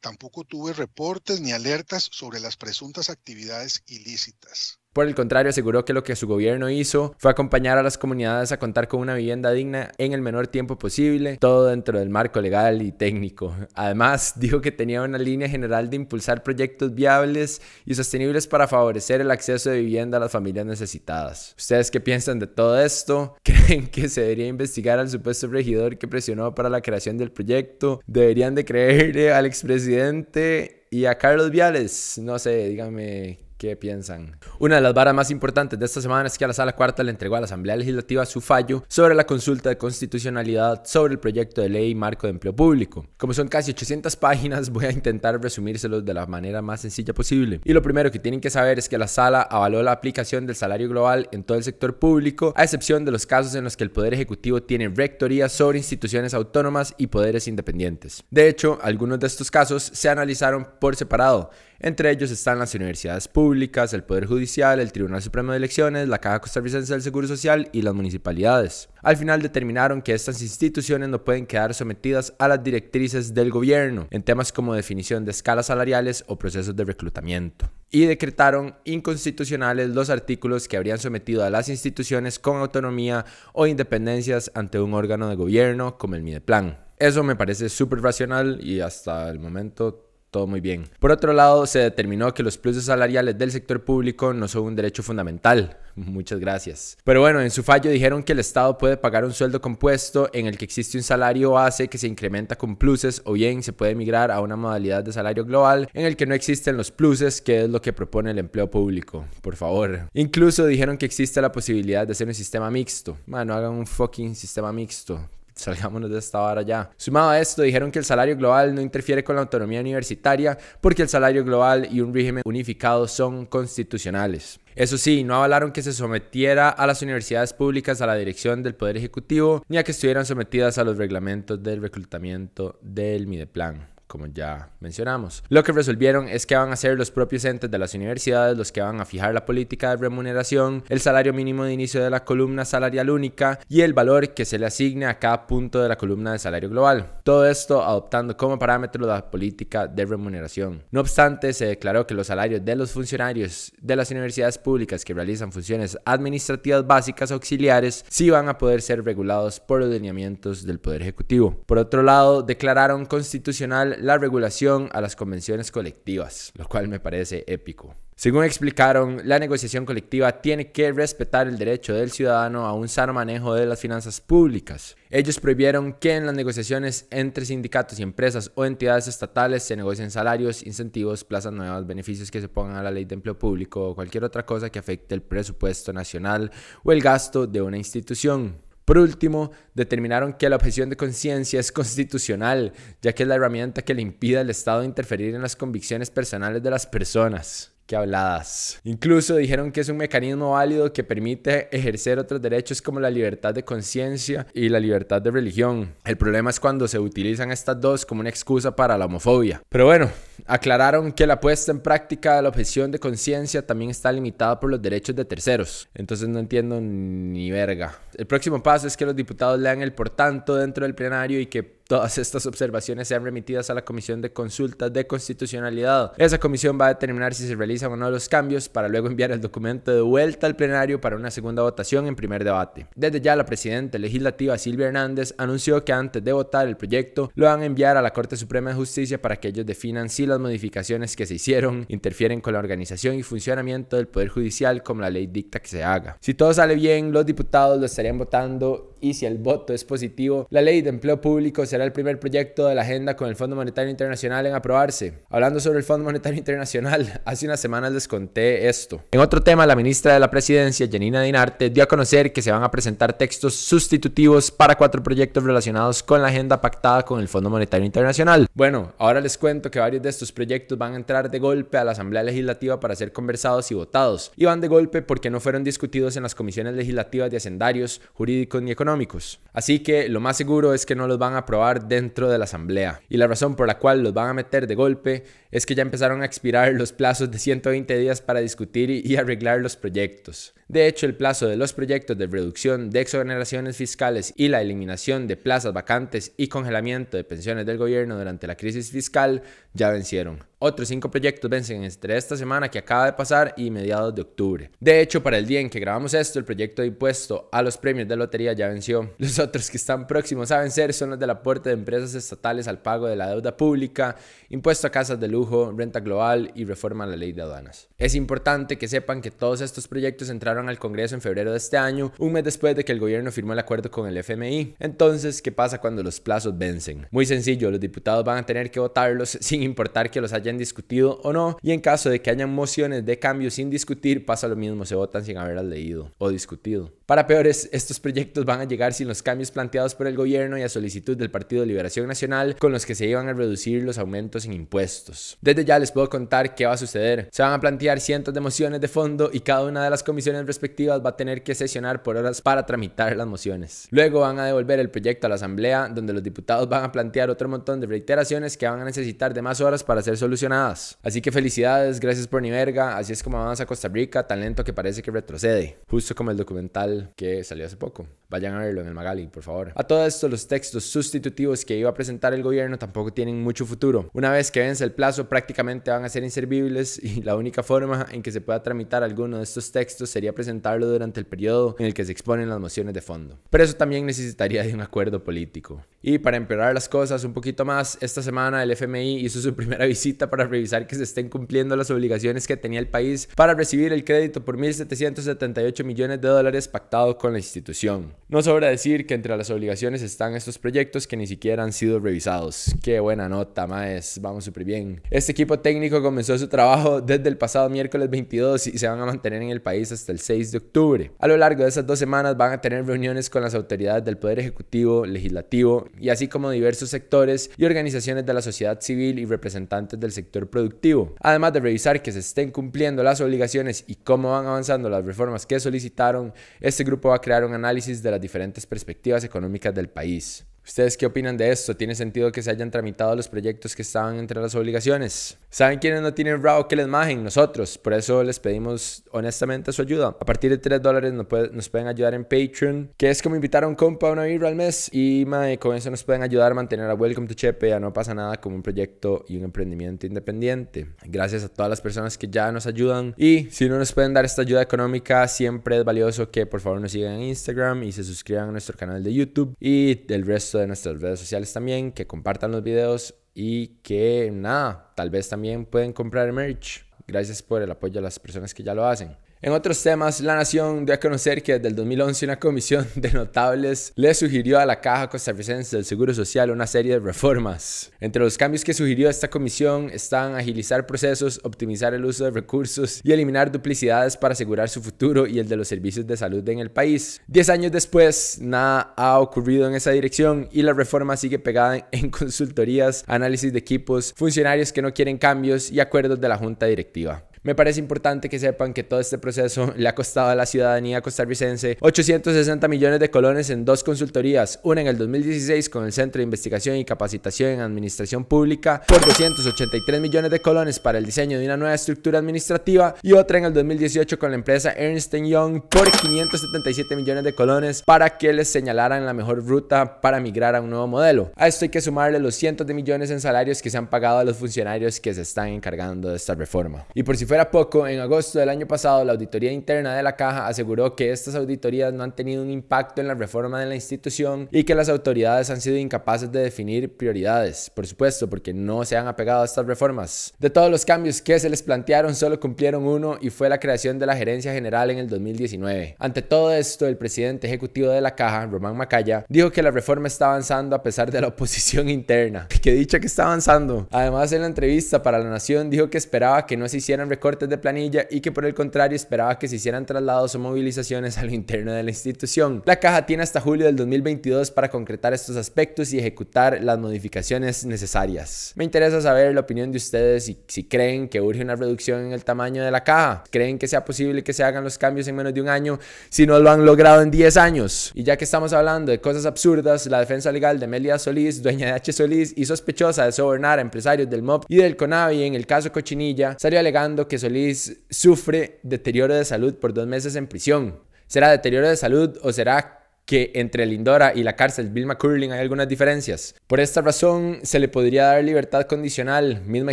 Tampoco 0.00 0.44
tuve 0.44 0.72
reportes 0.72 1.40
ni 1.40 1.52
alertas 1.52 2.08
sobre 2.10 2.40
las 2.40 2.56
presuntas 2.56 3.10
actividades 3.10 3.82
ilícitas. 3.86 4.81
Por 4.92 5.06
el 5.06 5.14
contrario, 5.14 5.48
aseguró 5.48 5.86
que 5.86 5.94
lo 5.94 6.04
que 6.04 6.14
su 6.14 6.26
gobierno 6.26 6.68
hizo 6.68 7.14
fue 7.16 7.30
acompañar 7.30 7.78
a 7.78 7.82
las 7.82 7.96
comunidades 7.96 8.52
a 8.52 8.58
contar 8.58 8.88
con 8.88 9.00
una 9.00 9.14
vivienda 9.14 9.50
digna 9.50 9.90
en 9.96 10.12
el 10.12 10.20
menor 10.20 10.48
tiempo 10.48 10.78
posible, 10.78 11.38
todo 11.38 11.68
dentro 11.68 11.98
del 11.98 12.10
marco 12.10 12.42
legal 12.42 12.82
y 12.82 12.92
técnico. 12.92 13.56
Además, 13.74 14.34
dijo 14.36 14.60
que 14.60 14.70
tenía 14.70 15.00
una 15.00 15.16
línea 15.16 15.48
general 15.48 15.88
de 15.88 15.96
impulsar 15.96 16.42
proyectos 16.42 16.94
viables 16.94 17.62
y 17.86 17.94
sostenibles 17.94 18.46
para 18.46 18.68
favorecer 18.68 19.22
el 19.22 19.30
acceso 19.30 19.70
de 19.70 19.80
vivienda 19.80 20.18
a 20.18 20.20
las 20.20 20.30
familias 20.30 20.66
necesitadas. 20.66 21.54
¿Ustedes 21.56 21.90
qué 21.90 22.00
piensan 22.00 22.38
de 22.38 22.48
todo 22.48 22.78
esto? 22.78 23.36
¿Creen 23.42 23.86
que 23.86 24.10
se 24.10 24.20
debería 24.20 24.46
investigar 24.46 24.98
al 24.98 25.08
supuesto 25.08 25.46
regidor 25.46 25.96
que 25.96 26.06
presionó 26.06 26.54
para 26.54 26.68
la 26.68 26.82
creación 26.82 27.16
del 27.16 27.32
proyecto? 27.32 28.02
¿Deberían 28.06 28.54
de 28.54 28.66
creerle 28.66 29.32
al 29.32 29.46
expresidente 29.46 30.86
y 30.90 31.06
a 31.06 31.16
Carlos 31.16 31.50
Viales? 31.50 32.20
No 32.22 32.38
sé, 32.38 32.68
díganme 32.68 33.41
¿Qué 33.62 33.76
piensan? 33.76 34.40
Una 34.58 34.74
de 34.74 34.80
las 34.80 34.92
varas 34.92 35.14
más 35.14 35.30
importantes 35.30 35.78
de 35.78 35.86
esta 35.86 36.00
semana 36.00 36.26
es 36.26 36.36
que 36.36 36.44
la 36.44 36.52
Sala 36.52 36.74
Cuarta 36.74 37.04
le 37.04 37.12
entregó 37.12 37.36
a 37.36 37.38
la 37.38 37.44
Asamblea 37.44 37.76
Legislativa 37.76 38.26
su 38.26 38.40
fallo 38.40 38.82
sobre 38.88 39.14
la 39.14 39.24
consulta 39.24 39.68
de 39.68 39.78
constitucionalidad 39.78 40.82
sobre 40.84 41.12
el 41.12 41.20
proyecto 41.20 41.60
de 41.60 41.68
ley 41.68 41.94
marco 41.94 42.26
de 42.26 42.32
empleo 42.32 42.56
público. 42.56 43.06
Como 43.16 43.32
son 43.32 43.46
casi 43.46 43.70
800 43.70 44.16
páginas, 44.16 44.68
voy 44.70 44.86
a 44.86 44.90
intentar 44.90 45.40
resumírselos 45.40 46.04
de 46.04 46.12
la 46.12 46.26
manera 46.26 46.60
más 46.60 46.80
sencilla 46.80 47.14
posible. 47.14 47.60
Y 47.62 47.72
lo 47.72 47.82
primero 47.82 48.10
que 48.10 48.18
tienen 48.18 48.40
que 48.40 48.50
saber 48.50 48.80
es 48.80 48.88
que 48.88 48.98
la 48.98 49.06
Sala 49.06 49.42
avaló 49.42 49.80
la 49.84 49.92
aplicación 49.92 50.44
del 50.44 50.56
salario 50.56 50.88
global 50.88 51.28
en 51.30 51.44
todo 51.44 51.56
el 51.56 51.62
sector 51.62 52.00
público, 52.00 52.52
a 52.56 52.64
excepción 52.64 53.04
de 53.04 53.12
los 53.12 53.26
casos 53.26 53.54
en 53.54 53.62
los 53.62 53.76
que 53.76 53.84
el 53.84 53.92
Poder 53.92 54.12
Ejecutivo 54.12 54.60
tiene 54.64 54.88
rectoría 54.88 55.48
sobre 55.48 55.78
instituciones 55.78 56.34
autónomas 56.34 56.96
y 56.98 57.06
poderes 57.06 57.46
independientes. 57.46 58.24
De 58.28 58.48
hecho, 58.48 58.80
algunos 58.82 59.20
de 59.20 59.28
estos 59.28 59.52
casos 59.52 59.84
se 59.84 60.08
analizaron 60.08 60.66
por 60.80 60.96
separado 60.96 61.50
entre 61.82 62.10
ellos 62.10 62.30
están 62.30 62.60
las 62.60 62.74
universidades 62.74 63.26
públicas, 63.26 63.92
el 63.92 64.04
Poder 64.04 64.26
Judicial, 64.26 64.78
el 64.78 64.92
Tribunal 64.92 65.20
Supremo 65.20 65.50
de 65.50 65.58
Elecciones, 65.58 66.08
la 66.08 66.18
Caja 66.18 66.40
Costarricense 66.40 66.92
del 66.92 67.02
Seguro 67.02 67.26
Social 67.26 67.68
y 67.72 67.82
las 67.82 67.92
municipalidades. 67.92 68.88
Al 69.02 69.16
final 69.16 69.42
determinaron 69.42 70.00
que 70.00 70.14
estas 70.14 70.40
instituciones 70.42 71.08
no 71.08 71.24
pueden 71.24 71.44
quedar 71.44 71.74
sometidas 71.74 72.34
a 72.38 72.46
las 72.46 72.62
directrices 72.62 73.34
del 73.34 73.50
gobierno 73.50 74.06
en 74.10 74.22
temas 74.22 74.52
como 74.52 74.74
definición 74.74 75.24
de 75.24 75.32
escalas 75.32 75.66
salariales 75.66 76.24
o 76.28 76.38
procesos 76.38 76.76
de 76.76 76.84
reclutamiento. 76.84 77.68
Y 77.90 78.06
decretaron 78.06 78.76
inconstitucionales 78.84 79.90
los 79.90 80.08
artículos 80.08 80.68
que 80.68 80.76
habrían 80.76 80.98
sometido 80.98 81.44
a 81.44 81.50
las 81.50 81.68
instituciones 81.68 82.38
con 82.38 82.58
autonomía 82.58 83.26
o 83.52 83.66
independencias 83.66 84.52
ante 84.54 84.78
un 84.80 84.94
órgano 84.94 85.28
de 85.28 85.34
gobierno 85.34 85.98
como 85.98 86.14
el 86.14 86.22
Mideplan. 86.22 86.78
Eso 86.98 87.24
me 87.24 87.34
parece 87.34 87.68
súper 87.68 88.00
racional 88.00 88.60
y 88.62 88.78
hasta 88.78 89.28
el 89.28 89.40
momento 89.40 90.11
todo 90.32 90.46
muy 90.46 90.60
bien. 90.60 90.88
Por 90.98 91.12
otro 91.12 91.32
lado, 91.34 91.66
se 91.66 91.78
determinó 91.78 92.32
que 92.32 92.42
los 92.42 92.56
pluses 92.56 92.86
salariales 92.86 93.38
del 93.38 93.52
sector 93.52 93.84
público 93.84 94.32
no 94.32 94.48
son 94.48 94.64
un 94.64 94.74
derecho 94.74 95.02
fundamental. 95.02 95.78
Muchas 95.94 96.40
gracias. 96.40 96.96
Pero 97.04 97.20
bueno, 97.20 97.42
en 97.42 97.50
su 97.50 97.62
fallo 97.62 97.90
dijeron 97.90 98.22
que 98.22 98.32
el 98.32 98.38
Estado 98.38 98.78
puede 98.78 98.96
pagar 98.96 99.26
un 99.26 99.34
sueldo 99.34 99.60
compuesto 99.60 100.30
en 100.32 100.46
el 100.46 100.56
que 100.56 100.64
existe 100.64 100.96
un 100.96 101.04
salario 101.04 101.50
base 101.50 101.88
que 101.88 101.98
se 101.98 102.08
incrementa 102.08 102.56
con 102.56 102.76
pluses 102.76 103.20
o 103.26 103.34
bien 103.34 103.62
se 103.62 103.74
puede 103.74 103.94
migrar 103.94 104.30
a 104.30 104.40
una 104.40 104.56
modalidad 104.56 105.04
de 105.04 105.12
salario 105.12 105.44
global 105.44 105.90
en 105.92 106.06
el 106.06 106.16
que 106.16 106.24
no 106.24 106.34
existen 106.34 106.78
los 106.78 106.90
pluses, 106.90 107.42
que 107.42 107.64
es 107.64 107.70
lo 107.70 107.82
que 107.82 107.92
propone 107.92 108.30
el 108.30 108.38
empleo 108.38 108.70
público. 108.70 109.26
Por 109.42 109.54
favor. 109.54 110.08
Incluso 110.14 110.64
dijeron 110.64 110.96
que 110.96 111.04
existe 111.04 111.42
la 111.42 111.52
posibilidad 111.52 112.06
de 112.06 112.12
hacer 112.12 112.26
un 112.26 112.34
sistema 112.34 112.70
mixto. 112.70 113.18
Mano, 113.26 113.52
hagan 113.52 113.72
un 113.72 113.86
fucking 113.86 114.34
sistema 114.34 114.72
mixto 114.72 115.20
salgámonos 115.62 116.10
de 116.10 116.18
esta 116.18 116.40
vara 116.40 116.62
ya. 116.62 116.90
Sumado 116.96 117.30
a 117.30 117.40
esto, 117.40 117.62
dijeron 117.62 117.90
que 117.90 117.98
el 117.98 118.04
salario 118.04 118.36
global 118.36 118.74
no 118.74 118.80
interfiere 118.80 119.24
con 119.24 119.36
la 119.36 119.42
autonomía 119.42 119.80
universitaria 119.80 120.58
porque 120.80 121.02
el 121.02 121.08
salario 121.08 121.44
global 121.44 121.88
y 121.90 122.00
un 122.00 122.12
régimen 122.12 122.42
unificado 122.44 123.08
son 123.08 123.46
constitucionales. 123.46 124.60
Eso 124.74 124.96
sí, 124.96 125.22
no 125.22 125.36
avalaron 125.36 125.72
que 125.72 125.82
se 125.82 125.92
sometiera 125.92 126.70
a 126.70 126.86
las 126.86 127.02
universidades 127.02 127.52
públicas 127.52 128.00
a 128.00 128.06
la 128.06 128.14
dirección 128.14 128.62
del 128.62 128.74
Poder 128.74 128.96
Ejecutivo 128.96 129.62
ni 129.68 129.76
a 129.76 129.84
que 129.84 129.92
estuvieran 129.92 130.24
sometidas 130.24 130.78
a 130.78 130.84
los 130.84 130.96
reglamentos 130.96 131.62
del 131.62 131.82
reclutamiento 131.82 132.78
del 132.80 133.26
Mideplan 133.26 133.91
como 134.12 134.26
ya 134.26 134.68
mencionamos. 134.78 135.42
Lo 135.48 135.64
que 135.64 135.72
resolvieron 135.72 136.28
es 136.28 136.44
que 136.44 136.54
van 136.54 136.70
a 136.70 136.76
ser 136.76 136.98
los 136.98 137.10
propios 137.10 137.46
entes 137.46 137.70
de 137.70 137.78
las 137.78 137.94
universidades 137.94 138.58
los 138.58 138.70
que 138.70 138.82
van 138.82 139.00
a 139.00 139.06
fijar 139.06 139.32
la 139.32 139.46
política 139.46 139.88
de 139.88 139.96
remuneración, 139.96 140.84
el 140.90 141.00
salario 141.00 141.32
mínimo 141.32 141.64
de 141.64 141.72
inicio 141.72 142.04
de 142.04 142.10
la 142.10 142.22
columna 142.22 142.66
salarial 142.66 143.08
única 143.08 143.58
y 143.70 143.80
el 143.80 143.94
valor 143.94 144.34
que 144.34 144.44
se 144.44 144.58
le 144.58 144.66
asigne 144.66 145.06
a 145.06 145.18
cada 145.18 145.46
punto 145.46 145.82
de 145.82 145.88
la 145.88 145.96
columna 145.96 146.32
de 146.32 146.38
salario 146.38 146.68
global. 146.68 147.20
Todo 147.22 147.48
esto 147.48 147.82
adoptando 147.82 148.36
como 148.36 148.58
parámetro 148.58 149.06
la 149.06 149.30
política 149.30 149.88
de 149.88 150.04
remuneración. 150.04 150.82
No 150.90 151.00
obstante, 151.00 151.54
se 151.54 151.64
declaró 151.64 152.06
que 152.06 152.12
los 152.12 152.26
salarios 152.26 152.62
de 152.62 152.76
los 152.76 152.92
funcionarios 152.92 153.72
de 153.80 153.96
las 153.96 154.10
universidades 154.10 154.58
públicas 154.58 155.06
que 155.06 155.14
realizan 155.14 155.52
funciones 155.52 155.96
administrativas 156.04 156.86
básicas 156.86 157.32
auxiliares 157.32 158.04
sí 158.10 158.28
van 158.28 158.50
a 158.50 158.58
poder 158.58 158.82
ser 158.82 159.02
regulados 159.02 159.58
por 159.58 159.80
los 159.80 159.88
lineamientos 159.88 160.66
del 160.66 160.80
Poder 160.80 161.00
Ejecutivo. 161.00 161.62
Por 161.64 161.78
otro 161.78 162.02
lado, 162.02 162.42
declararon 162.42 163.06
constitucional 163.06 164.01
la 164.02 164.18
regulación 164.18 164.88
a 164.92 165.00
las 165.00 165.16
convenciones 165.16 165.70
colectivas, 165.70 166.52
lo 166.56 166.68
cual 166.68 166.88
me 166.88 167.00
parece 167.00 167.44
épico. 167.46 167.94
Según 168.14 168.44
explicaron, 168.44 169.22
la 169.24 169.38
negociación 169.38 169.84
colectiva 169.84 170.42
tiene 170.42 170.70
que 170.70 170.92
respetar 170.92 171.48
el 171.48 171.58
derecho 171.58 171.94
del 171.94 172.10
ciudadano 172.10 172.66
a 172.66 172.72
un 172.72 172.88
sano 172.88 173.12
manejo 173.12 173.54
de 173.54 173.66
las 173.66 173.80
finanzas 173.80 174.20
públicas. 174.20 174.96
Ellos 175.10 175.40
prohibieron 175.40 175.94
que 175.94 176.14
en 176.14 176.26
las 176.26 176.34
negociaciones 176.34 177.06
entre 177.10 177.44
sindicatos 177.44 177.98
y 177.98 178.02
empresas 178.02 178.52
o 178.54 178.64
entidades 178.64 179.08
estatales 179.08 179.64
se 179.64 179.76
negocien 179.76 180.10
salarios, 180.10 180.64
incentivos, 180.64 181.24
plazas 181.24 181.52
nuevas, 181.52 181.86
beneficios 181.86 182.30
que 182.30 182.40
se 182.40 182.48
pongan 182.48 182.76
a 182.76 182.82
la 182.82 182.90
ley 182.90 183.06
de 183.06 183.14
empleo 183.14 183.38
público 183.38 183.88
o 183.88 183.94
cualquier 183.94 184.24
otra 184.24 184.46
cosa 184.46 184.70
que 184.70 184.78
afecte 184.78 185.14
el 185.14 185.22
presupuesto 185.22 185.92
nacional 185.92 186.52
o 186.84 186.92
el 186.92 187.00
gasto 187.00 187.46
de 187.46 187.62
una 187.62 187.78
institución. 187.78 188.56
Por 188.84 188.98
último, 188.98 189.52
determinaron 189.74 190.32
que 190.32 190.48
la 190.48 190.56
objeción 190.56 190.90
de 190.90 190.96
conciencia 190.96 191.60
es 191.60 191.72
constitucional, 191.72 192.72
ya 193.00 193.12
que 193.12 193.22
es 193.22 193.28
la 193.28 193.36
herramienta 193.36 193.82
que 193.82 193.94
le 193.94 194.02
impide 194.02 194.38
al 194.38 194.50
Estado 194.50 194.84
interferir 194.84 195.34
en 195.34 195.42
las 195.42 195.56
convicciones 195.56 196.10
personales 196.10 196.62
de 196.62 196.70
las 196.70 196.86
personas 196.86 197.71
habladas. 197.96 198.80
Incluso 198.84 199.36
dijeron 199.36 199.72
que 199.72 199.80
es 199.80 199.88
un 199.88 199.96
mecanismo 199.96 200.52
válido 200.52 200.92
que 200.92 201.04
permite 201.04 201.74
ejercer 201.76 202.18
otros 202.18 202.40
derechos 202.40 202.80
como 202.82 203.00
la 203.00 203.10
libertad 203.10 203.54
de 203.54 203.64
conciencia 203.64 204.46
y 204.54 204.68
la 204.68 204.80
libertad 204.80 205.20
de 205.20 205.30
religión. 205.30 205.94
El 206.04 206.16
problema 206.16 206.50
es 206.50 206.60
cuando 206.60 206.88
se 206.88 206.98
utilizan 206.98 207.50
estas 207.50 207.80
dos 207.80 208.06
como 208.06 208.20
una 208.20 208.30
excusa 208.30 208.74
para 208.74 208.96
la 208.98 209.06
homofobia. 209.06 209.62
Pero 209.68 209.86
bueno, 209.86 210.10
aclararon 210.46 211.12
que 211.12 211.26
la 211.26 211.40
puesta 211.40 211.72
en 211.72 211.80
práctica 211.80 212.36
de 212.36 212.42
la 212.42 212.48
objeción 212.48 212.90
de 212.90 212.98
conciencia 212.98 213.66
también 213.66 213.90
está 213.90 214.12
limitada 214.12 214.58
por 214.58 214.70
los 214.70 214.80
derechos 214.80 215.14
de 215.16 215.24
terceros. 215.24 215.88
Entonces 215.94 216.28
no 216.28 216.38
entiendo 216.38 216.80
ni 216.80 217.50
verga. 217.50 217.98
El 218.14 218.26
próximo 218.26 218.62
paso 218.62 218.86
es 218.86 218.96
que 218.96 219.06
los 219.06 219.16
diputados 219.16 219.58
lean 219.58 219.82
el 219.82 219.92
por 219.92 220.10
tanto 220.10 220.56
dentro 220.56 220.84
del 220.84 220.94
plenario 220.94 221.40
y 221.40 221.46
que 221.46 221.81
Todas 221.92 222.16
estas 222.16 222.46
observaciones 222.46 223.06
sean 223.06 223.22
remitidas 223.22 223.68
a 223.68 223.74
la 223.74 223.84
Comisión 223.84 224.22
de 224.22 224.32
Consultas 224.32 224.90
de 224.90 225.06
Constitucionalidad. 225.06 226.14
Esa 226.16 226.38
comisión 226.38 226.78
va 226.80 226.86
a 226.86 226.94
determinar 226.94 227.34
si 227.34 227.46
se 227.46 227.54
realizan 227.54 227.92
o 227.92 227.96
no 227.96 228.10
los 228.10 228.30
cambios 228.30 228.70
para 228.70 228.88
luego 228.88 229.08
enviar 229.08 229.30
el 229.30 229.42
documento 229.42 229.92
de 229.92 230.00
vuelta 230.00 230.46
al 230.46 230.56
plenario 230.56 231.02
para 231.02 231.16
una 231.16 231.30
segunda 231.30 231.60
votación 231.60 232.06
en 232.06 232.16
primer 232.16 232.44
debate. 232.44 232.86
Desde 232.96 233.20
ya 233.20 233.36
la 233.36 233.44
presidenta 233.44 233.98
legislativa 233.98 234.56
Silvia 234.56 234.86
Hernández 234.86 235.34
anunció 235.36 235.84
que 235.84 235.92
antes 235.92 236.24
de 236.24 236.32
votar 236.32 236.66
el 236.66 236.78
proyecto 236.78 237.30
lo 237.34 237.44
van 237.44 237.60
a 237.60 237.66
enviar 237.66 237.98
a 237.98 238.00
la 238.00 238.14
Corte 238.14 238.38
Suprema 238.38 238.70
de 238.70 238.76
Justicia 238.76 239.20
para 239.20 239.36
que 239.36 239.48
ellos 239.48 239.66
definan 239.66 240.08
si 240.08 240.24
las 240.24 240.40
modificaciones 240.40 241.14
que 241.14 241.26
se 241.26 241.34
hicieron 241.34 241.84
interfieren 241.88 242.40
con 242.40 242.54
la 242.54 242.60
organización 242.60 243.16
y 243.16 243.22
funcionamiento 243.22 243.96
del 243.96 244.08
Poder 244.08 244.28
Judicial 244.28 244.82
como 244.82 245.02
la 245.02 245.10
ley 245.10 245.26
dicta 245.26 245.60
que 245.60 245.68
se 245.68 245.84
haga. 245.84 246.16
Si 246.22 246.32
todo 246.32 246.54
sale 246.54 246.74
bien, 246.74 247.12
los 247.12 247.26
diputados 247.26 247.78
lo 247.78 247.84
estarían 247.84 248.16
votando 248.16 248.94
y 249.02 249.12
si 249.12 249.26
el 249.26 249.36
voto 249.36 249.74
es 249.74 249.84
positivo, 249.84 250.46
la 250.48 250.62
ley 250.62 250.80
de 250.80 250.88
empleo 250.88 251.20
público 251.20 251.66
será 251.66 251.81
el 251.84 251.92
primer 251.92 252.18
proyecto 252.18 252.66
de 252.66 252.74
la 252.74 252.82
agenda 252.82 253.16
con 253.16 253.28
el 253.28 253.36
Fondo 253.36 253.56
Monetario 253.56 253.90
Internacional 253.90 254.46
en 254.46 254.54
aprobarse. 254.54 255.14
Hablando 255.30 255.60
sobre 255.60 255.78
el 255.78 255.84
Fondo 255.84 256.04
Monetario 256.04 256.38
Internacional, 256.42 257.20
hace 257.24 257.46
unas 257.46 257.60
semanas 257.60 257.92
les 257.92 258.08
conté 258.08 258.68
esto. 258.68 259.02
En 259.10 259.20
otro 259.20 259.42
tema, 259.42 259.66
la 259.66 259.76
ministra 259.76 260.14
de 260.14 260.20
la 260.20 260.30
Presidencia, 260.30 260.88
Janina 260.90 261.22
Dinarte, 261.22 261.70
dio 261.70 261.82
a 261.82 261.86
conocer 261.86 262.32
que 262.32 262.42
se 262.42 262.52
van 262.52 262.62
a 262.62 262.70
presentar 262.70 263.12
textos 263.16 263.54
sustitutivos 263.54 264.50
para 264.50 264.76
cuatro 264.76 265.02
proyectos 265.02 265.44
relacionados 265.44 266.02
con 266.02 266.22
la 266.22 266.28
agenda 266.28 266.60
pactada 266.60 267.02
con 267.04 267.20
el 267.20 267.28
Fondo 267.28 267.50
Monetario 267.50 267.86
Internacional. 267.86 268.46
Bueno, 268.54 268.92
ahora 268.98 269.20
les 269.20 269.38
cuento 269.38 269.70
que 269.70 269.78
varios 269.78 270.02
de 270.02 270.08
estos 270.08 270.32
proyectos 270.32 270.76
van 270.78 270.94
a 270.94 270.96
entrar 270.96 271.30
de 271.30 271.38
golpe 271.38 271.78
a 271.78 271.84
la 271.84 271.92
Asamblea 271.92 272.22
Legislativa 272.22 272.80
para 272.80 272.94
ser 272.94 273.12
conversados 273.12 273.70
y 273.70 273.74
votados. 273.74 274.32
Y 274.36 274.44
van 274.44 274.60
de 274.60 274.68
golpe 274.68 275.02
porque 275.02 275.30
no 275.30 275.40
fueron 275.40 275.64
discutidos 275.64 276.16
en 276.16 276.22
las 276.22 276.34
comisiones 276.34 276.74
legislativas 276.74 277.30
de 277.30 277.36
hacendarios, 277.36 278.00
jurídicos 278.14 278.62
ni 278.62 278.70
económicos. 278.70 279.40
Así 279.52 279.80
que 279.80 280.08
lo 280.08 280.20
más 280.20 280.36
seguro 280.36 280.74
es 280.74 280.86
que 280.86 280.94
no 280.94 281.06
los 281.06 281.18
van 281.18 281.34
a 281.34 281.38
aprobar 281.38 281.71
dentro 281.80 282.30
de 282.30 282.38
la 282.38 282.44
Asamblea. 282.44 283.00
Y 283.08 283.16
la 283.16 283.26
razón 283.26 283.56
por 283.56 283.66
la 283.66 283.78
cual 283.78 284.02
los 284.02 284.12
van 284.12 284.28
a 284.28 284.34
meter 284.34 284.66
de 284.66 284.74
golpe 284.74 285.24
es 285.52 285.66
que 285.66 285.76
ya 285.76 285.82
empezaron 285.82 286.22
a 286.22 286.26
expirar 286.26 286.72
los 286.72 286.92
plazos 286.92 287.30
de 287.30 287.38
120 287.38 287.96
días 287.98 288.20
para 288.20 288.40
discutir 288.40 288.90
y 288.90 289.16
arreglar 289.16 289.60
los 289.60 289.76
proyectos. 289.76 290.54
De 290.72 290.86
hecho, 290.86 291.04
el 291.04 291.14
plazo 291.14 291.48
de 291.48 291.58
los 291.58 291.74
proyectos 291.74 292.16
de 292.16 292.26
reducción 292.26 292.88
de 292.88 293.02
exoneraciones 293.02 293.76
fiscales 293.76 294.32
y 294.36 294.48
la 294.48 294.62
eliminación 294.62 295.26
de 295.26 295.36
plazas 295.36 295.74
vacantes 295.74 296.32
y 296.38 296.48
congelamiento 296.48 297.18
de 297.18 297.24
pensiones 297.24 297.66
del 297.66 297.76
gobierno 297.76 298.16
durante 298.16 298.46
la 298.46 298.56
crisis 298.56 298.90
fiscal 298.90 299.42
ya 299.74 299.90
vencieron. 299.90 300.42
Otros 300.64 300.88
cinco 300.88 301.10
proyectos 301.10 301.50
vencen 301.50 301.82
entre 301.82 302.16
esta 302.16 302.36
semana 302.36 302.70
que 302.70 302.78
acaba 302.78 303.06
de 303.06 303.12
pasar 303.14 303.52
y 303.56 303.68
mediados 303.68 304.14
de 304.14 304.22
octubre. 304.22 304.70
De 304.78 305.00
hecho, 305.00 305.20
para 305.20 305.36
el 305.36 305.44
día 305.44 305.58
en 305.58 305.68
que 305.68 305.80
grabamos 305.80 306.14
esto, 306.14 306.38
el 306.38 306.44
proyecto 306.44 306.82
de 306.82 306.88
impuesto 306.88 307.48
a 307.50 307.62
los 307.62 307.76
premios 307.76 308.06
de 308.06 308.16
lotería 308.16 308.52
ya 308.52 308.68
venció. 308.68 309.12
Los 309.18 309.40
otros 309.40 309.68
que 309.68 309.76
están 309.76 310.06
próximos 310.06 310.52
a 310.52 310.60
vencer 310.60 310.94
son 310.94 311.10
los 311.10 311.18
del 311.18 311.30
aporte 311.30 311.68
de 311.68 311.74
empresas 311.74 312.14
estatales 312.14 312.68
al 312.68 312.80
pago 312.80 313.08
de 313.08 313.16
la 313.16 313.28
deuda 313.28 313.56
pública, 313.56 314.16
impuesto 314.50 314.86
a 314.86 314.90
casas 314.90 315.18
de 315.18 315.26
lujo, 315.42 315.72
renta 315.76 316.00
global 316.00 316.52
y 316.54 316.64
reforma 316.64 317.04
a 317.04 317.08
la 317.08 317.16
ley 317.16 317.32
de 317.32 317.42
aduanas. 317.42 317.88
Es 317.98 318.14
importante 318.14 318.78
que 318.78 318.86
sepan 318.86 319.20
que 319.20 319.32
todos 319.32 319.60
estos 319.60 319.88
proyectos 319.88 320.28
entraron 320.28 320.68
al 320.68 320.78
Congreso 320.78 321.16
en 321.16 321.20
febrero 321.20 321.50
de 321.50 321.56
este 321.56 321.76
año, 321.76 322.12
un 322.18 322.32
mes 322.32 322.44
después 322.44 322.76
de 322.76 322.84
que 322.84 322.92
el 322.92 323.00
gobierno 323.00 323.32
firmó 323.32 323.52
el 323.52 323.58
acuerdo 323.58 323.90
con 323.90 324.06
el 324.06 324.16
FMI. 324.16 324.76
Entonces, 324.78 325.42
¿qué 325.42 325.50
pasa 325.50 325.80
cuando 325.80 326.02
los 326.02 326.20
plazos 326.20 326.56
vencen? 326.56 327.08
Muy 327.10 327.26
sencillo, 327.26 327.70
los 327.70 327.80
diputados 327.80 328.24
van 328.24 328.38
a 328.38 328.46
tener 328.46 328.70
que 328.70 328.78
votarlos 328.78 329.30
sin 329.40 329.62
importar 329.62 330.10
que 330.10 330.20
los 330.20 330.32
hayan 330.32 330.58
discutido 330.58 331.20
o 331.24 331.32
no, 331.32 331.58
y 331.60 331.72
en 331.72 331.80
caso 331.80 332.08
de 332.08 332.20
que 332.20 332.30
hayan 332.30 332.54
mociones 332.54 333.04
de 333.04 333.18
cambio 333.18 333.50
sin 333.50 333.68
discutir, 333.68 334.24
pasa 334.24 334.46
lo 334.46 334.54
mismo, 334.54 334.84
se 334.84 334.94
votan 334.94 335.24
sin 335.24 335.38
haberlas 335.38 335.64
leído 335.64 336.12
o 336.18 336.30
discutido. 336.30 336.92
Para 337.06 337.26
peores, 337.26 337.68
estos 337.72 338.00
proyectos 338.00 338.44
van 338.44 338.60
a 338.60 338.64
llegar 338.64 338.94
sin 338.94 339.08
los 339.08 339.22
cambios 339.22 339.50
planteados 339.50 339.94
por 339.94 340.06
el 340.06 340.16
gobierno 340.16 340.56
y 340.56 340.62
a 340.62 340.68
solicitud 340.68 341.16
del 341.16 341.30
Partido 341.30 341.62
de 341.62 341.66
Liberación 341.66 342.06
Nacional 342.06 342.56
con 342.58 342.72
los 342.72 342.86
que 342.86 342.94
se 342.94 343.06
iban 343.06 343.28
a 343.28 343.32
reducir 343.32 343.82
los 343.82 343.98
aumentos 343.98 344.46
en 344.46 344.52
impuestos. 344.52 345.31
Desde 345.40 345.64
ya 345.64 345.78
les 345.78 345.90
puedo 345.90 346.08
contar 346.08 346.54
qué 346.54 346.66
va 346.66 346.72
a 346.72 346.76
suceder. 346.76 347.28
Se 347.32 347.42
van 347.42 347.52
a 347.52 347.60
plantear 347.60 348.00
cientos 348.00 348.34
de 348.34 348.40
mociones 348.40 348.80
de 348.80 348.88
fondo 348.88 349.30
y 349.32 349.40
cada 349.40 349.64
una 349.64 349.84
de 349.84 349.90
las 349.90 350.02
comisiones 350.02 350.46
respectivas 350.46 351.04
va 351.04 351.10
a 351.10 351.16
tener 351.16 351.42
que 351.42 351.54
sesionar 351.54 352.02
por 352.02 352.16
horas 352.16 352.40
para 352.40 352.66
tramitar 352.66 353.16
las 353.16 353.26
mociones. 353.26 353.88
Luego 353.90 354.20
van 354.20 354.38
a 354.38 354.46
devolver 354.46 354.78
el 354.78 354.90
proyecto 354.90 355.26
a 355.26 355.30
la 355.30 355.36
Asamblea 355.36 355.88
donde 355.88 356.12
los 356.12 356.22
diputados 356.22 356.68
van 356.68 356.84
a 356.84 356.92
plantear 356.92 357.30
otro 357.30 357.48
montón 357.48 357.80
de 357.80 357.86
reiteraciones 357.86 358.56
que 358.56 358.66
van 358.66 358.80
a 358.80 358.84
necesitar 358.84 359.34
de 359.34 359.42
más 359.42 359.60
horas 359.60 359.84
para 359.84 360.02
ser 360.02 360.16
solucionadas. 360.16 360.98
Así 361.02 361.20
que 361.20 361.32
felicidades, 361.32 362.00
gracias 362.00 362.26
por 362.26 362.42
ni 362.42 362.50
verga, 362.50 362.96
así 362.96 363.12
es 363.12 363.22
como 363.22 363.38
avanza 363.38 363.66
Costa 363.66 363.88
Rica, 363.88 364.26
talento 364.26 364.64
que 364.64 364.72
parece 364.72 365.02
que 365.02 365.10
retrocede, 365.10 365.78
justo 365.88 366.14
como 366.14 366.30
el 366.30 366.36
documental 366.36 367.12
que 367.16 367.44
salió 367.44 367.66
hace 367.66 367.76
poco. 367.76 368.06
Vayan 368.32 368.54
a 368.54 368.60
verlo 368.60 368.80
en 368.80 368.88
el 368.88 368.94
Magali, 368.94 369.26
por 369.26 369.42
favor. 369.42 369.72
A 369.74 369.84
todo 369.84 370.06
esto, 370.06 370.26
los 370.26 370.48
textos 370.48 370.84
sustitutivos 370.84 371.66
que 371.66 371.76
iba 371.76 371.90
a 371.90 371.92
presentar 371.92 372.32
el 372.32 372.42
gobierno 372.42 372.78
tampoco 372.78 373.12
tienen 373.12 373.42
mucho 373.42 373.66
futuro. 373.66 374.08
Una 374.14 374.30
vez 374.30 374.50
que 374.50 374.60
vence 374.60 374.82
el 374.84 374.92
plazo, 374.92 375.28
prácticamente 375.28 375.90
van 375.90 376.06
a 376.06 376.08
ser 376.08 376.24
inservibles 376.24 376.98
y 377.04 377.20
la 377.20 377.36
única 377.36 377.62
forma 377.62 378.06
en 378.10 378.22
que 378.22 378.32
se 378.32 378.40
pueda 378.40 378.62
tramitar 378.62 379.02
alguno 379.02 379.36
de 379.36 379.42
estos 379.42 379.70
textos 379.70 380.08
sería 380.08 380.34
presentarlo 380.34 380.86
durante 380.86 381.20
el 381.20 381.26
periodo 381.26 381.76
en 381.78 381.84
el 381.84 381.92
que 381.92 382.06
se 382.06 382.12
exponen 382.12 382.48
las 382.48 382.58
mociones 382.58 382.94
de 382.94 383.02
fondo. 383.02 383.38
Pero 383.50 383.64
eso 383.64 383.74
también 383.74 384.06
necesitaría 384.06 384.62
de 384.62 384.72
un 384.72 384.80
acuerdo 384.80 385.22
político. 385.22 385.84
Y 386.00 386.16
para 386.16 386.38
empeorar 386.38 386.72
las 386.72 386.88
cosas 386.88 387.24
un 387.24 387.34
poquito 387.34 387.66
más, 387.66 387.98
esta 388.00 388.22
semana 388.22 388.62
el 388.62 388.70
FMI 388.70 389.18
hizo 389.18 389.40
su 389.40 389.54
primera 389.54 389.84
visita 389.84 390.30
para 390.30 390.46
revisar 390.46 390.86
que 390.86 390.96
se 390.96 391.02
estén 391.02 391.28
cumpliendo 391.28 391.76
las 391.76 391.90
obligaciones 391.90 392.46
que 392.46 392.56
tenía 392.56 392.80
el 392.80 392.88
país 392.88 393.28
para 393.36 393.52
recibir 393.52 393.92
el 393.92 394.04
crédito 394.04 394.42
por 394.42 394.56
1.778 394.56 395.84
millones 395.84 396.20
de 396.22 396.28
dólares 396.28 396.66
pactado 396.66 397.18
con 397.18 397.32
la 397.32 397.38
institución. 397.38 398.14
No 398.32 398.40
sobra 398.40 398.68
decir 398.68 399.06
que 399.06 399.12
entre 399.12 399.36
las 399.36 399.50
obligaciones 399.50 400.00
están 400.00 400.34
estos 400.34 400.56
proyectos 400.56 401.06
que 401.06 401.18
ni 401.18 401.26
siquiera 401.26 401.64
han 401.64 401.72
sido 401.74 402.00
revisados. 402.00 402.74
Qué 402.82 402.98
buena 402.98 403.28
nota, 403.28 403.66
maes, 403.66 404.18
vamos 404.22 404.46
súper 404.46 404.64
bien. 404.64 405.02
Este 405.10 405.32
equipo 405.32 405.58
técnico 405.58 406.02
comenzó 406.02 406.38
su 406.38 406.48
trabajo 406.48 407.02
desde 407.02 407.28
el 407.28 407.36
pasado 407.36 407.68
miércoles 407.68 408.08
22 408.08 408.68
y 408.68 408.78
se 408.78 408.88
van 408.88 408.98
a 409.00 409.04
mantener 409.04 409.42
en 409.42 409.50
el 409.50 409.60
país 409.60 409.92
hasta 409.92 410.12
el 410.12 410.18
6 410.18 410.50
de 410.50 410.56
octubre. 410.56 411.10
A 411.18 411.28
lo 411.28 411.36
largo 411.36 411.62
de 411.62 411.68
esas 411.68 411.86
dos 411.86 411.98
semanas 411.98 412.34
van 412.34 412.52
a 412.52 412.60
tener 412.62 412.86
reuniones 412.86 413.28
con 413.28 413.42
las 413.42 413.54
autoridades 413.54 414.02
del 414.02 414.16
Poder 414.16 414.38
Ejecutivo, 414.38 415.04
Legislativo 415.04 415.88
y 416.00 416.08
así 416.08 416.26
como 416.26 416.50
diversos 416.50 416.88
sectores 416.88 417.50
y 417.58 417.66
organizaciones 417.66 418.24
de 418.24 418.32
la 418.32 418.40
sociedad 418.40 418.80
civil 418.80 419.18
y 419.18 419.26
representantes 419.26 420.00
del 420.00 420.10
sector 420.10 420.48
productivo. 420.48 421.14
Además 421.20 421.52
de 421.52 421.60
revisar 421.60 422.00
que 422.00 422.12
se 422.12 422.20
estén 422.20 422.50
cumpliendo 422.50 423.02
las 423.02 423.20
obligaciones 423.20 423.84
y 423.88 423.96
cómo 423.96 424.30
van 424.30 424.46
avanzando 424.46 424.88
las 424.88 425.04
reformas 425.04 425.44
que 425.44 425.60
solicitaron, 425.60 426.32
este 426.62 426.82
grupo 426.82 427.10
va 427.10 427.16
a 427.16 427.20
crear 427.20 427.44
un 427.44 427.52
análisis 427.52 428.02
de 428.02 428.10
las 428.10 428.21
diferentes 428.22 428.64
perspectivas 428.64 429.24
económicas 429.24 429.74
del 429.74 429.90
país. 429.90 430.46
¿Ustedes 430.64 430.96
qué 430.96 431.06
opinan 431.06 431.36
de 431.36 431.50
esto? 431.50 431.76
¿Tiene 431.76 431.94
sentido 431.94 432.30
que 432.30 432.40
se 432.40 432.50
hayan 432.50 432.70
tramitado 432.70 433.16
los 433.16 433.28
proyectos 433.28 433.74
que 433.74 433.82
estaban 433.82 434.18
entre 434.18 434.40
las 434.40 434.54
obligaciones? 434.54 435.38
¿Saben 435.50 435.80
quiénes 435.80 436.02
no 436.02 436.14
tienen 436.14 436.42
RAW 436.42 436.68
que 436.68 436.76
les 436.76 436.86
majen? 436.86 437.24
Nosotros. 437.24 437.76
Por 437.78 437.92
eso 437.92 438.22
les 438.22 438.38
pedimos 438.38 439.02
honestamente 439.10 439.72
su 439.72 439.82
ayuda. 439.82 440.16
A 440.18 440.24
partir 440.24 440.50
de 440.50 440.58
3 440.58 440.80
dólares 440.80 441.12
nos, 441.12 441.68
pueden 441.68 441.88
ayudar 441.88 442.14
en 442.14 442.24
Patreon, 442.24 442.92
que 442.96 443.10
es 443.10 443.20
como 443.20 443.34
invitar 443.34 443.64
a 443.64 443.68
un 443.68 443.74
compa 443.74 444.08
a 444.08 444.12
una 444.12 444.24
birra 444.24 444.48
al 444.48 444.54
mes. 444.54 444.88
Y 444.92 445.26
con 445.58 445.76
eso 445.76 445.90
nos 445.90 446.04
pueden 446.04 446.22
ayudar 446.22 446.52
a 446.52 446.54
mantener 446.54 446.88
a 446.88 446.94
Welcome 446.94 447.26
to 447.26 447.34
Chepe, 447.34 447.72
a 447.74 447.80
No 447.80 447.92
Pasa 447.92 448.14
Nada 448.14 448.40
como 448.40 448.56
un 448.56 448.62
proyecto 448.62 449.24
y 449.28 449.36
un 449.36 449.44
emprendimiento 449.44 450.06
independiente. 450.06 450.86
Gracias 451.04 451.44
a 451.44 451.48
todas 451.48 451.68
las 451.70 451.80
personas 451.80 452.16
que 452.16 452.28
ya 452.28 452.52
nos 452.52 452.66
ayudan. 452.66 453.14
Y 453.18 453.48
si 453.50 453.68
no 453.68 453.78
nos 453.78 453.92
pueden 453.92 454.14
dar 454.14 454.24
esta 454.24 454.42
ayuda 454.42 454.62
económica, 454.62 455.26
siempre 455.26 455.78
es 455.78 455.84
valioso 455.84 456.30
que 456.30 456.46
por 456.46 456.60
favor 456.60 456.80
nos 456.80 456.92
sigan 456.92 457.14
en 457.14 457.22
Instagram 457.22 457.82
y 457.82 457.92
se 457.92 458.04
suscriban 458.04 458.48
a 458.48 458.52
nuestro 458.52 458.76
canal 458.76 459.02
de 459.02 459.12
YouTube 459.12 459.56
y 459.58 460.06
del 460.06 460.24
resto 460.24 460.51
de 460.58 460.66
nuestras 460.66 461.00
redes 461.00 461.20
sociales 461.20 461.52
también, 461.52 461.92
que 461.92 462.06
compartan 462.06 462.52
los 462.52 462.62
videos 462.62 463.14
y 463.34 463.68
que 463.82 464.30
nada, 464.32 464.92
tal 464.94 465.10
vez 465.10 465.28
también 465.28 465.64
pueden 465.64 465.92
comprar 465.92 466.32
merch. 466.32 466.84
Gracias 467.06 467.42
por 467.42 467.62
el 467.62 467.70
apoyo 467.70 467.98
a 467.98 468.02
las 468.02 468.18
personas 468.18 468.54
que 468.54 468.62
ya 468.62 468.74
lo 468.74 468.86
hacen. 468.86 469.16
En 469.44 469.52
otros 469.52 469.82
temas, 469.82 470.20
La 470.20 470.36
Nación 470.36 470.86
dio 470.86 470.94
a 470.94 471.00
conocer 471.00 471.42
que 471.42 471.54
desde 471.54 471.66
el 471.66 471.74
2011 471.74 472.26
una 472.26 472.38
comisión 472.38 472.86
de 472.94 473.10
notables 473.10 473.92
le 473.96 474.14
sugirió 474.14 474.60
a 474.60 474.66
la 474.66 474.80
Caja 474.80 475.08
Costarricense 475.08 475.74
del 475.74 475.84
Seguro 475.84 476.14
Social 476.14 476.52
una 476.52 476.68
serie 476.68 476.92
de 476.92 477.00
reformas. 477.00 477.90
Entre 477.98 478.22
los 478.22 478.38
cambios 478.38 478.62
que 478.62 478.72
sugirió 478.72 479.10
esta 479.10 479.28
comisión 479.28 479.90
están 479.90 480.36
agilizar 480.36 480.86
procesos, 480.86 481.40
optimizar 481.42 481.92
el 481.92 482.04
uso 482.04 482.22
de 482.22 482.30
recursos 482.30 483.00
y 483.02 483.10
eliminar 483.10 483.50
duplicidades 483.50 484.16
para 484.16 484.30
asegurar 484.30 484.68
su 484.68 484.80
futuro 484.80 485.26
y 485.26 485.40
el 485.40 485.48
de 485.48 485.56
los 485.56 485.66
servicios 485.66 486.06
de 486.06 486.16
salud 486.16 486.48
en 486.48 486.60
el 486.60 486.70
país. 486.70 487.20
Diez 487.26 487.48
años 487.48 487.72
después, 487.72 488.38
nada 488.40 488.94
ha 488.96 489.18
ocurrido 489.18 489.66
en 489.66 489.74
esa 489.74 489.90
dirección 489.90 490.48
y 490.52 490.62
la 490.62 490.72
reforma 490.72 491.16
sigue 491.16 491.40
pegada 491.40 491.88
en 491.90 492.10
consultorías, 492.10 493.02
análisis 493.08 493.52
de 493.52 493.58
equipos, 493.58 494.14
funcionarios 494.16 494.72
que 494.72 494.82
no 494.82 494.94
quieren 494.94 495.18
cambios 495.18 495.72
y 495.72 495.80
acuerdos 495.80 496.20
de 496.20 496.28
la 496.28 496.38
junta 496.38 496.66
directiva. 496.66 497.24
Me 497.44 497.56
parece 497.56 497.80
importante 497.80 498.28
que 498.28 498.38
sepan 498.38 498.72
que 498.72 498.84
todo 498.84 499.00
este 499.00 499.18
proceso 499.18 499.74
le 499.76 499.88
ha 499.88 499.96
costado 499.96 500.28
a 500.28 500.36
la 500.36 500.46
ciudadanía 500.46 501.00
costarricense 501.00 501.76
860 501.80 502.68
millones 502.68 503.00
de 503.00 503.10
colones 503.10 503.50
en 503.50 503.64
dos 503.64 503.82
consultorías, 503.82 504.60
una 504.62 504.82
en 504.82 504.86
el 504.86 504.96
2016 504.96 505.68
con 505.68 505.84
el 505.84 505.92
Centro 505.92 506.20
de 506.20 506.22
Investigación 506.22 506.76
y 506.76 506.84
Capacitación 506.84 507.50
en 507.50 507.60
Administración 507.60 508.24
Pública 508.24 508.80
por 508.86 509.04
283 509.04 510.00
millones 510.00 510.30
de 510.30 510.38
colones 510.38 510.78
para 510.78 510.98
el 510.98 511.04
diseño 511.04 511.40
de 511.40 511.46
una 511.46 511.56
nueva 511.56 511.74
estructura 511.74 512.20
administrativa 512.20 512.94
y 513.02 513.12
otra 513.12 513.38
en 513.38 513.46
el 513.46 513.52
2018 513.52 514.20
con 514.20 514.30
la 514.30 514.36
empresa 514.36 514.70
Ernst 514.70 515.12
Young 515.12 515.62
por 515.62 515.90
577 515.90 516.94
millones 516.94 517.24
de 517.24 517.34
colones 517.34 517.82
para 517.82 518.18
que 518.18 518.32
les 518.32 518.46
señalaran 518.46 519.04
la 519.04 519.14
mejor 519.14 519.44
ruta 519.44 520.00
para 520.00 520.20
migrar 520.20 520.54
a 520.54 520.60
un 520.60 520.70
nuevo 520.70 520.86
modelo. 520.86 521.32
A 521.34 521.48
esto 521.48 521.64
hay 521.64 521.70
que 521.70 521.80
sumarle 521.80 522.20
los 522.20 522.36
cientos 522.36 522.68
de 522.68 522.72
millones 522.72 523.10
en 523.10 523.20
salarios 523.20 523.60
que 523.60 523.68
se 523.68 523.78
han 523.78 523.90
pagado 523.90 524.18
a 524.18 524.24
los 524.24 524.36
funcionarios 524.36 525.00
que 525.00 525.12
se 525.12 525.22
están 525.22 525.48
encargando 525.48 526.08
de 526.08 526.14
esta 526.14 526.36
reforma. 526.36 526.86
Y 526.94 527.02
por 527.02 527.16
si 527.16 527.31
fuera 527.32 527.50
poco, 527.50 527.88
en 527.88 527.98
agosto 527.98 528.38
del 528.38 528.50
año 528.50 528.66
pasado, 528.66 529.02
la 529.06 529.12
Auditoría 529.12 529.50
Interna 529.50 529.96
de 529.96 530.02
la 530.02 530.16
Caja 530.16 530.48
aseguró 530.48 530.94
que 530.94 531.12
estas 531.12 531.34
auditorías 531.34 531.90
no 531.90 532.02
han 532.02 532.14
tenido 532.14 532.42
un 532.42 532.50
impacto 532.50 533.00
en 533.00 533.08
la 533.08 533.14
reforma 533.14 533.58
de 533.58 533.64
la 533.64 533.74
institución 533.74 534.50
y 534.52 534.64
que 534.64 534.74
las 534.74 534.90
autoridades 534.90 535.48
han 535.48 535.62
sido 535.62 535.78
incapaces 535.78 536.30
de 536.30 536.40
definir 536.40 536.94
prioridades, 536.94 537.70
por 537.70 537.86
supuesto, 537.86 538.28
porque 538.28 538.52
no 538.52 538.84
se 538.84 538.98
han 538.98 539.06
apegado 539.06 539.40
a 539.40 539.44
estas 539.46 539.64
reformas. 539.64 540.34
De 540.38 540.50
todos 540.50 540.70
los 540.70 540.84
cambios 540.84 541.22
que 541.22 541.40
se 541.40 541.48
les 541.48 541.62
plantearon, 541.62 542.14
solo 542.14 542.38
cumplieron 542.38 542.86
uno 542.86 543.16
y 543.18 543.30
fue 543.30 543.48
la 543.48 543.58
creación 543.58 543.98
de 543.98 544.04
la 544.04 544.14
Gerencia 544.14 544.52
General 544.52 544.90
en 544.90 544.98
el 544.98 545.08
2019. 545.08 545.96
Ante 545.98 546.20
todo 546.20 546.52
esto, 546.52 546.86
el 546.86 546.98
presidente 546.98 547.46
ejecutivo 547.46 547.88
de 547.88 548.02
la 548.02 548.14
Caja, 548.14 548.44
Román 548.44 548.76
Macaya, 548.76 549.24
dijo 549.30 549.50
que 549.50 549.62
la 549.62 549.70
reforma 549.70 550.06
está 550.06 550.26
avanzando 550.26 550.76
a 550.76 550.82
pesar 550.82 551.10
de 551.10 551.22
la 551.22 551.28
oposición 551.28 551.88
interna. 551.88 552.46
Que 552.62 552.72
dicha 552.72 553.00
que 553.00 553.06
está 553.06 553.24
avanzando. 553.24 553.88
Además, 553.90 554.30
en 554.32 554.42
la 554.42 554.46
entrevista 554.46 555.02
para 555.02 555.18
La 555.18 555.30
Nación 555.30 555.70
dijo 555.70 555.88
que 555.88 555.98
esperaba 555.98 556.46
que 556.46 556.56
no 556.56 556.68
se 556.68 556.76
hicieran 556.76 557.08
recortes 557.22 557.48
de 557.48 557.56
planilla 557.56 558.08
y 558.10 558.20
que 558.20 558.32
por 558.32 558.44
el 558.44 558.52
contrario 558.52 558.96
esperaba 558.96 559.38
que 559.38 559.46
se 559.46 559.54
hicieran 559.54 559.86
traslados 559.86 560.34
o 560.34 560.40
movilizaciones 560.40 561.18
a 561.18 561.22
lo 561.24 561.30
interno 561.30 561.72
de 561.72 561.84
la 561.84 561.90
institución. 561.90 562.64
La 562.66 562.80
caja 562.80 563.06
tiene 563.06 563.22
hasta 563.22 563.40
julio 563.40 563.66
del 563.66 563.76
2022 563.76 564.50
para 564.50 564.68
concretar 564.68 565.14
estos 565.14 565.36
aspectos 565.36 565.92
y 565.92 566.00
ejecutar 566.00 566.58
las 566.64 566.80
modificaciones 566.80 567.64
necesarias. 567.64 568.52
Me 568.56 568.64
interesa 568.64 569.00
saber 569.00 569.32
la 569.34 569.42
opinión 569.42 569.70
de 569.70 569.76
ustedes 569.76 570.28
y 570.28 570.36
si 570.48 570.64
creen 570.64 571.08
que 571.08 571.20
urge 571.20 571.42
una 571.42 571.54
reducción 571.54 572.06
en 572.06 572.12
el 572.12 572.24
tamaño 572.24 572.64
de 572.64 572.72
la 572.72 572.82
caja. 572.82 573.22
¿Creen 573.30 573.56
que 573.56 573.68
sea 573.68 573.84
posible 573.84 574.24
que 574.24 574.32
se 574.32 574.42
hagan 574.42 574.64
los 574.64 574.76
cambios 574.76 575.06
en 575.06 575.14
menos 575.14 575.32
de 575.32 575.40
un 575.40 575.48
año 575.48 575.78
si 576.08 576.26
no 576.26 576.40
lo 576.40 576.50
han 576.50 576.66
logrado 576.66 577.02
en 577.02 577.12
10 577.12 577.36
años? 577.36 577.92
Y 577.94 578.02
ya 578.02 578.16
que 578.16 578.24
estamos 578.24 578.52
hablando 578.52 578.90
de 578.90 579.00
cosas 579.00 579.26
absurdas, 579.26 579.86
la 579.86 580.00
defensa 580.00 580.32
legal 580.32 580.58
de 580.58 580.66
Melia 580.66 580.98
Solís, 580.98 581.40
dueña 581.40 581.66
de 581.66 581.72
H. 581.74 581.92
Solís 581.92 582.34
y 582.36 582.46
sospechosa 582.46 583.04
de 583.04 583.12
sobornar 583.12 583.60
a 583.60 583.62
empresarios 583.62 584.10
del 584.10 584.22
MOB 584.22 584.46
y 584.48 584.56
del 584.56 584.76
CONAVI 584.76 585.22
en 585.22 585.34
el 585.36 585.46
caso 585.46 585.70
Cochinilla, 585.70 586.36
salió 586.40 586.58
alegando 586.58 587.06
Solís 587.18 587.78
sufre 587.90 588.60
deterioro 588.62 589.14
de 589.14 589.24
salud 589.24 589.54
por 589.54 589.72
dos 589.72 589.86
meses 589.86 590.16
en 590.16 590.26
prisión. 590.26 590.80
¿Será 591.06 591.30
deterioro 591.30 591.68
de 591.68 591.76
salud 591.76 592.18
o 592.22 592.32
será 592.32 592.81
que 593.04 593.32
entre 593.34 593.66
Lindora 593.66 594.12
y 594.14 594.22
la 594.22 594.36
cárcel 594.36 594.70
Vilma 594.70 594.98
Curling 594.98 595.32
hay 595.32 595.40
algunas 595.40 595.68
diferencias. 595.68 596.34
Por 596.46 596.60
esta 596.60 596.80
razón, 596.80 597.40
se 597.42 597.58
le 597.58 597.68
podría 597.68 598.06
dar 598.06 598.24
libertad 598.24 598.66
condicional, 598.66 599.42
misma 599.46 599.72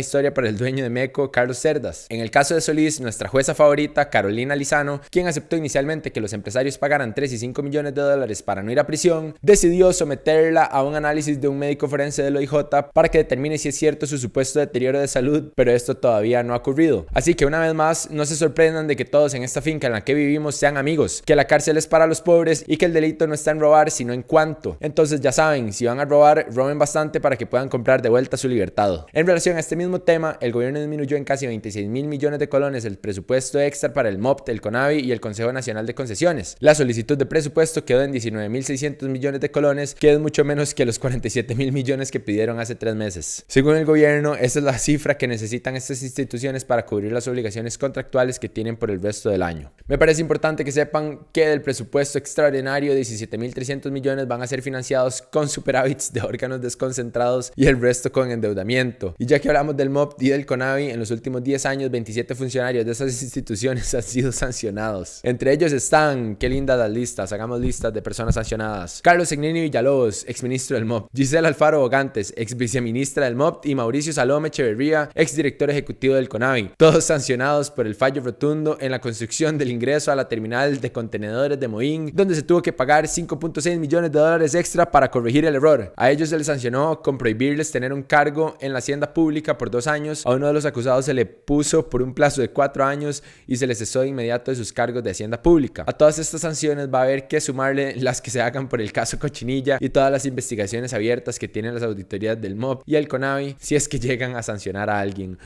historia 0.00 0.34
para 0.34 0.48
el 0.48 0.58
dueño 0.58 0.82
de 0.82 0.90
Meco, 0.90 1.30
Carlos 1.30 1.58
Cerdas. 1.58 2.06
En 2.08 2.20
el 2.20 2.30
caso 2.30 2.54
de 2.54 2.60
Solís, 2.60 3.00
nuestra 3.00 3.28
jueza 3.28 3.54
favorita, 3.54 4.10
Carolina 4.10 4.56
Lizano, 4.56 5.00
quien 5.10 5.26
aceptó 5.26 5.56
inicialmente 5.56 6.12
que 6.12 6.20
los 6.20 6.32
empresarios 6.32 6.78
pagaran 6.78 7.14
3 7.14 7.32
y 7.32 7.38
5 7.38 7.62
millones 7.62 7.94
de 7.94 8.02
dólares 8.02 8.42
para 8.42 8.62
no 8.62 8.72
ir 8.72 8.80
a 8.80 8.86
prisión, 8.86 9.34
decidió 9.42 9.92
someterla 9.92 10.64
a 10.64 10.82
un 10.82 10.94
análisis 10.94 11.40
de 11.40 11.48
un 11.48 11.58
médico 11.58 11.88
forense 11.88 12.22
del 12.22 12.36
OIJ 12.36 12.50
para 12.92 13.08
que 13.08 13.18
determine 13.18 13.58
si 13.58 13.68
es 13.68 13.76
cierto 13.76 14.06
su 14.06 14.18
supuesto 14.18 14.58
deterioro 14.58 15.00
de 15.00 15.08
salud, 15.08 15.52
pero 15.54 15.72
esto 15.72 15.96
todavía 15.96 16.42
no 16.42 16.54
ha 16.54 16.58
ocurrido. 16.58 17.06
Así 17.12 17.34
que 17.34 17.46
una 17.46 17.60
vez 17.60 17.74
más, 17.74 18.10
no 18.10 18.26
se 18.26 18.36
sorprendan 18.36 18.86
de 18.86 18.96
que 18.96 19.04
todos 19.04 19.34
en 19.34 19.42
esta 19.42 19.62
finca 19.62 19.86
en 19.86 19.92
la 19.92 20.04
que 20.04 20.14
vivimos 20.14 20.56
sean 20.56 20.76
amigos, 20.76 21.22
que 21.24 21.36
la 21.36 21.46
cárcel 21.46 21.76
es 21.76 21.86
para 21.86 22.06
los 22.06 22.20
pobres 22.20 22.64
y 22.66 22.76
que 22.76 22.86
el 22.86 22.92
delito 22.92 23.19
no 23.26 23.34
está 23.34 23.50
en 23.50 23.60
robar, 23.60 23.90
sino 23.90 24.12
en 24.12 24.22
cuánto. 24.22 24.76
Entonces 24.80 25.20
ya 25.20 25.32
saben, 25.32 25.72
si 25.72 25.86
van 25.86 26.00
a 26.00 26.04
robar, 26.04 26.46
roben 26.52 26.78
bastante 26.78 27.20
para 27.20 27.36
que 27.36 27.46
puedan 27.46 27.68
comprar 27.68 28.02
de 28.02 28.08
vuelta 28.08 28.36
su 28.36 28.48
libertad. 28.48 29.06
En 29.12 29.26
relación 29.26 29.56
a 29.56 29.60
este 29.60 29.76
mismo 29.76 30.00
tema, 30.00 30.36
el 30.40 30.52
gobierno 30.52 30.78
disminuyó 30.78 31.16
en 31.16 31.24
casi 31.24 31.46
26 31.46 31.88
mil 31.88 32.06
millones 32.06 32.38
de 32.38 32.48
colones 32.48 32.84
el 32.84 32.98
presupuesto 32.98 33.60
extra 33.60 33.92
para 33.92 34.08
el 34.08 34.18
MOPT, 34.18 34.48
el 34.48 34.60
CONAVI 34.60 35.00
y 35.00 35.12
el 35.12 35.20
Consejo 35.20 35.52
Nacional 35.52 35.86
de 35.86 35.94
Concesiones. 35.94 36.56
La 36.60 36.74
solicitud 36.74 37.16
de 37.16 37.26
presupuesto 37.26 37.84
quedó 37.84 38.02
en 38.02 38.12
19 38.12 38.48
mil 38.48 38.64
600 38.64 39.08
millones 39.08 39.40
de 39.40 39.50
colones, 39.50 39.94
que 39.94 40.12
es 40.12 40.18
mucho 40.18 40.44
menos 40.44 40.74
que 40.74 40.84
los 40.84 40.98
47 40.98 41.54
mil 41.54 41.72
millones 41.72 42.10
que 42.10 42.20
pidieron 42.20 42.58
hace 42.60 42.74
tres 42.74 42.94
meses. 42.94 43.44
Según 43.48 43.76
el 43.76 43.84
gobierno, 43.84 44.34
esta 44.34 44.58
es 44.58 44.64
la 44.64 44.78
cifra 44.78 45.16
que 45.16 45.26
necesitan 45.26 45.76
estas 45.76 46.02
instituciones 46.02 46.64
para 46.64 46.86
cubrir 46.86 47.12
las 47.12 47.28
obligaciones 47.28 47.78
contractuales 47.78 48.38
que 48.38 48.48
tienen 48.48 48.76
por 48.76 48.90
el 48.90 49.00
resto 49.00 49.30
del 49.30 49.42
año. 49.42 49.72
Me 49.86 49.98
parece 49.98 50.20
importante 50.20 50.64
que 50.64 50.72
sepan 50.72 51.26
que 51.32 51.46
del 51.48 51.62
presupuesto 51.62 52.18
extraordinario 52.18 52.94
17 52.94 53.09
1.300 53.16 53.90
millones 53.90 54.28
van 54.28 54.42
a 54.42 54.46
ser 54.46 54.62
financiados 54.62 55.22
con 55.22 55.48
superávits 55.48 56.12
de 56.12 56.20
órganos 56.22 56.60
desconcentrados 56.60 57.52
y 57.56 57.66
el 57.66 57.80
resto 57.80 58.12
con 58.12 58.30
endeudamiento. 58.30 59.14
Y 59.18 59.26
ya 59.26 59.38
que 59.38 59.48
hablamos 59.48 59.76
del 59.76 59.90
MOP 59.90 60.20
y 60.22 60.30
del 60.30 60.46
CONAVI, 60.46 60.90
en 60.90 60.98
los 60.98 61.10
últimos 61.10 61.42
10 61.42 61.66
años 61.66 61.90
27 61.90 62.34
funcionarios 62.34 62.84
de 62.84 62.92
esas 62.92 63.22
instituciones 63.22 63.94
han 63.94 64.02
sido 64.02 64.32
sancionados. 64.32 65.20
Entre 65.22 65.52
ellos 65.52 65.72
están, 65.72 66.36
qué 66.36 66.48
lindas 66.48 66.78
las 66.78 66.90
listas, 66.90 67.32
hagamos 67.32 67.60
listas 67.60 67.92
de 67.92 68.02
personas 68.02 68.34
sancionadas. 68.34 69.00
Carlos 69.02 69.30
Egnini 69.32 69.62
Villalobos, 69.62 70.24
exministro 70.28 70.76
del 70.76 70.84
MOP. 70.84 71.08
Gisela 71.14 71.48
Alfaro 71.48 71.80
Bogantes, 71.80 72.32
ex 72.36 72.56
viceministra 72.56 73.24
del 73.24 73.36
MOP. 73.36 73.66
Y 73.66 73.74
Mauricio 73.74 74.12
Salome 74.12 74.48
Echeverría, 74.48 75.10
ex 75.14 75.36
director 75.36 75.70
ejecutivo 75.70 76.14
del 76.14 76.28
CONAVI. 76.28 76.72
Todos 76.76 77.04
sancionados 77.04 77.70
por 77.70 77.86
el 77.86 77.94
fallo 77.94 78.22
rotundo 78.22 78.78
en 78.80 78.90
la 78.90 79.00
construcción 79.00 79.58
del 79.58 79.70
ingreso 79.70 80.12
a 80.12 80.16
la 80.16 80.28
terminal 80.28 80.80
de 80.80 80.92
contenedores 80.92 81.58
de 81.58 81.68
Moín, 81.68 82.10
donde 82.14 82.34
se 82.34 82.42
tuvo 82.42 82.62
que 82.62 82.72
pagar 82.72 82.99
5 83.08 83.30
5.6 83.30 83.78
millones 83.78 84.12
de 84.12 84.18
dólares 84.18 84.54
extra 84.54 84.90
para 84.90 85.10
corregir 85.10 85.44
el 85.44 85.54
error. 85.54 85.92
A 85.96 86.10
ellos 86.10 86.28
se 86.28 86.38
les 86.38 86.46
sancionó 86.46 87.00
con 87.02 87.18
prohibirles 87.18 87.70
tener 87.70 87.92
un 87.92 88.02
cargo 88.02 88.56
en 88.60 88.72
la 88.72 88.80
hacienda 88.80 89.14
pública 89.14 89.56
por 89.56 89.70
dos 89.70 89.86
años. 89.86 90.26
A 90.26 90.30
uno 90.30 90.46
de 90.46 90.52
los 90.52 90.64
acusados 90.64 91.04
se 91.04 91.14
le 91.14 91.26
puso 91.26 91.88
por 91.88 92.02
un 92.02 92.14
plazo 92.14 92.40
de 92.40 92.50
cuatro 92.50 92.84
años 92.84 93.22
y 93.46 93.56
se 93.56 93.66
les 93.66 93.78
cesó 93.78 94.00
de 94.00 94.08
inmediato 94.08 94.50
de 94.50 94.56
sus 94.56 94.72
cargos 94.72 95.02
de 95.02 95.10
hacienda 95.10 95.40
pública. 95.42 95.84
A 95.86 95.92
todas 95.92 96.18
estas 96.18 96.40
sanciones 96.40 96.88
va 96.92 97.00
a 97.00 97.02
haber 97.04 97.28
que 97.28 97.40
sumarle 97.40 97.96
las 97.96 98.20
que 98.20 98.30
se 98.30 98.40
hagan 98.40 98.68
por 98.68 98.80
el 98.80 98.92
caso 98.92 99.18
Cochinilla 99.18 99.78
y 99.80 99.90
todas 99.90 100.10
las 100.10 100.26
investigaciones 100.26 100.92
abiertas 100.92 101.38
que 101.38 101.48
tienen 101.48 101.74
las 101.74 101.82
auditorías 101.82 102.40
del 102.40 102.56
MOB 102.56 102.82
y 102.86 102.96
el 102.96 103.08
CONAVI 103.08 103.56
si 103.58 103.76
es 103.76 103.88
que 103.88 103.98
llegan 103.98 104.36
a 104.36 104.42
sancionar 104.42 104.90
a 104.90 105.00
alguien 105.00 105.38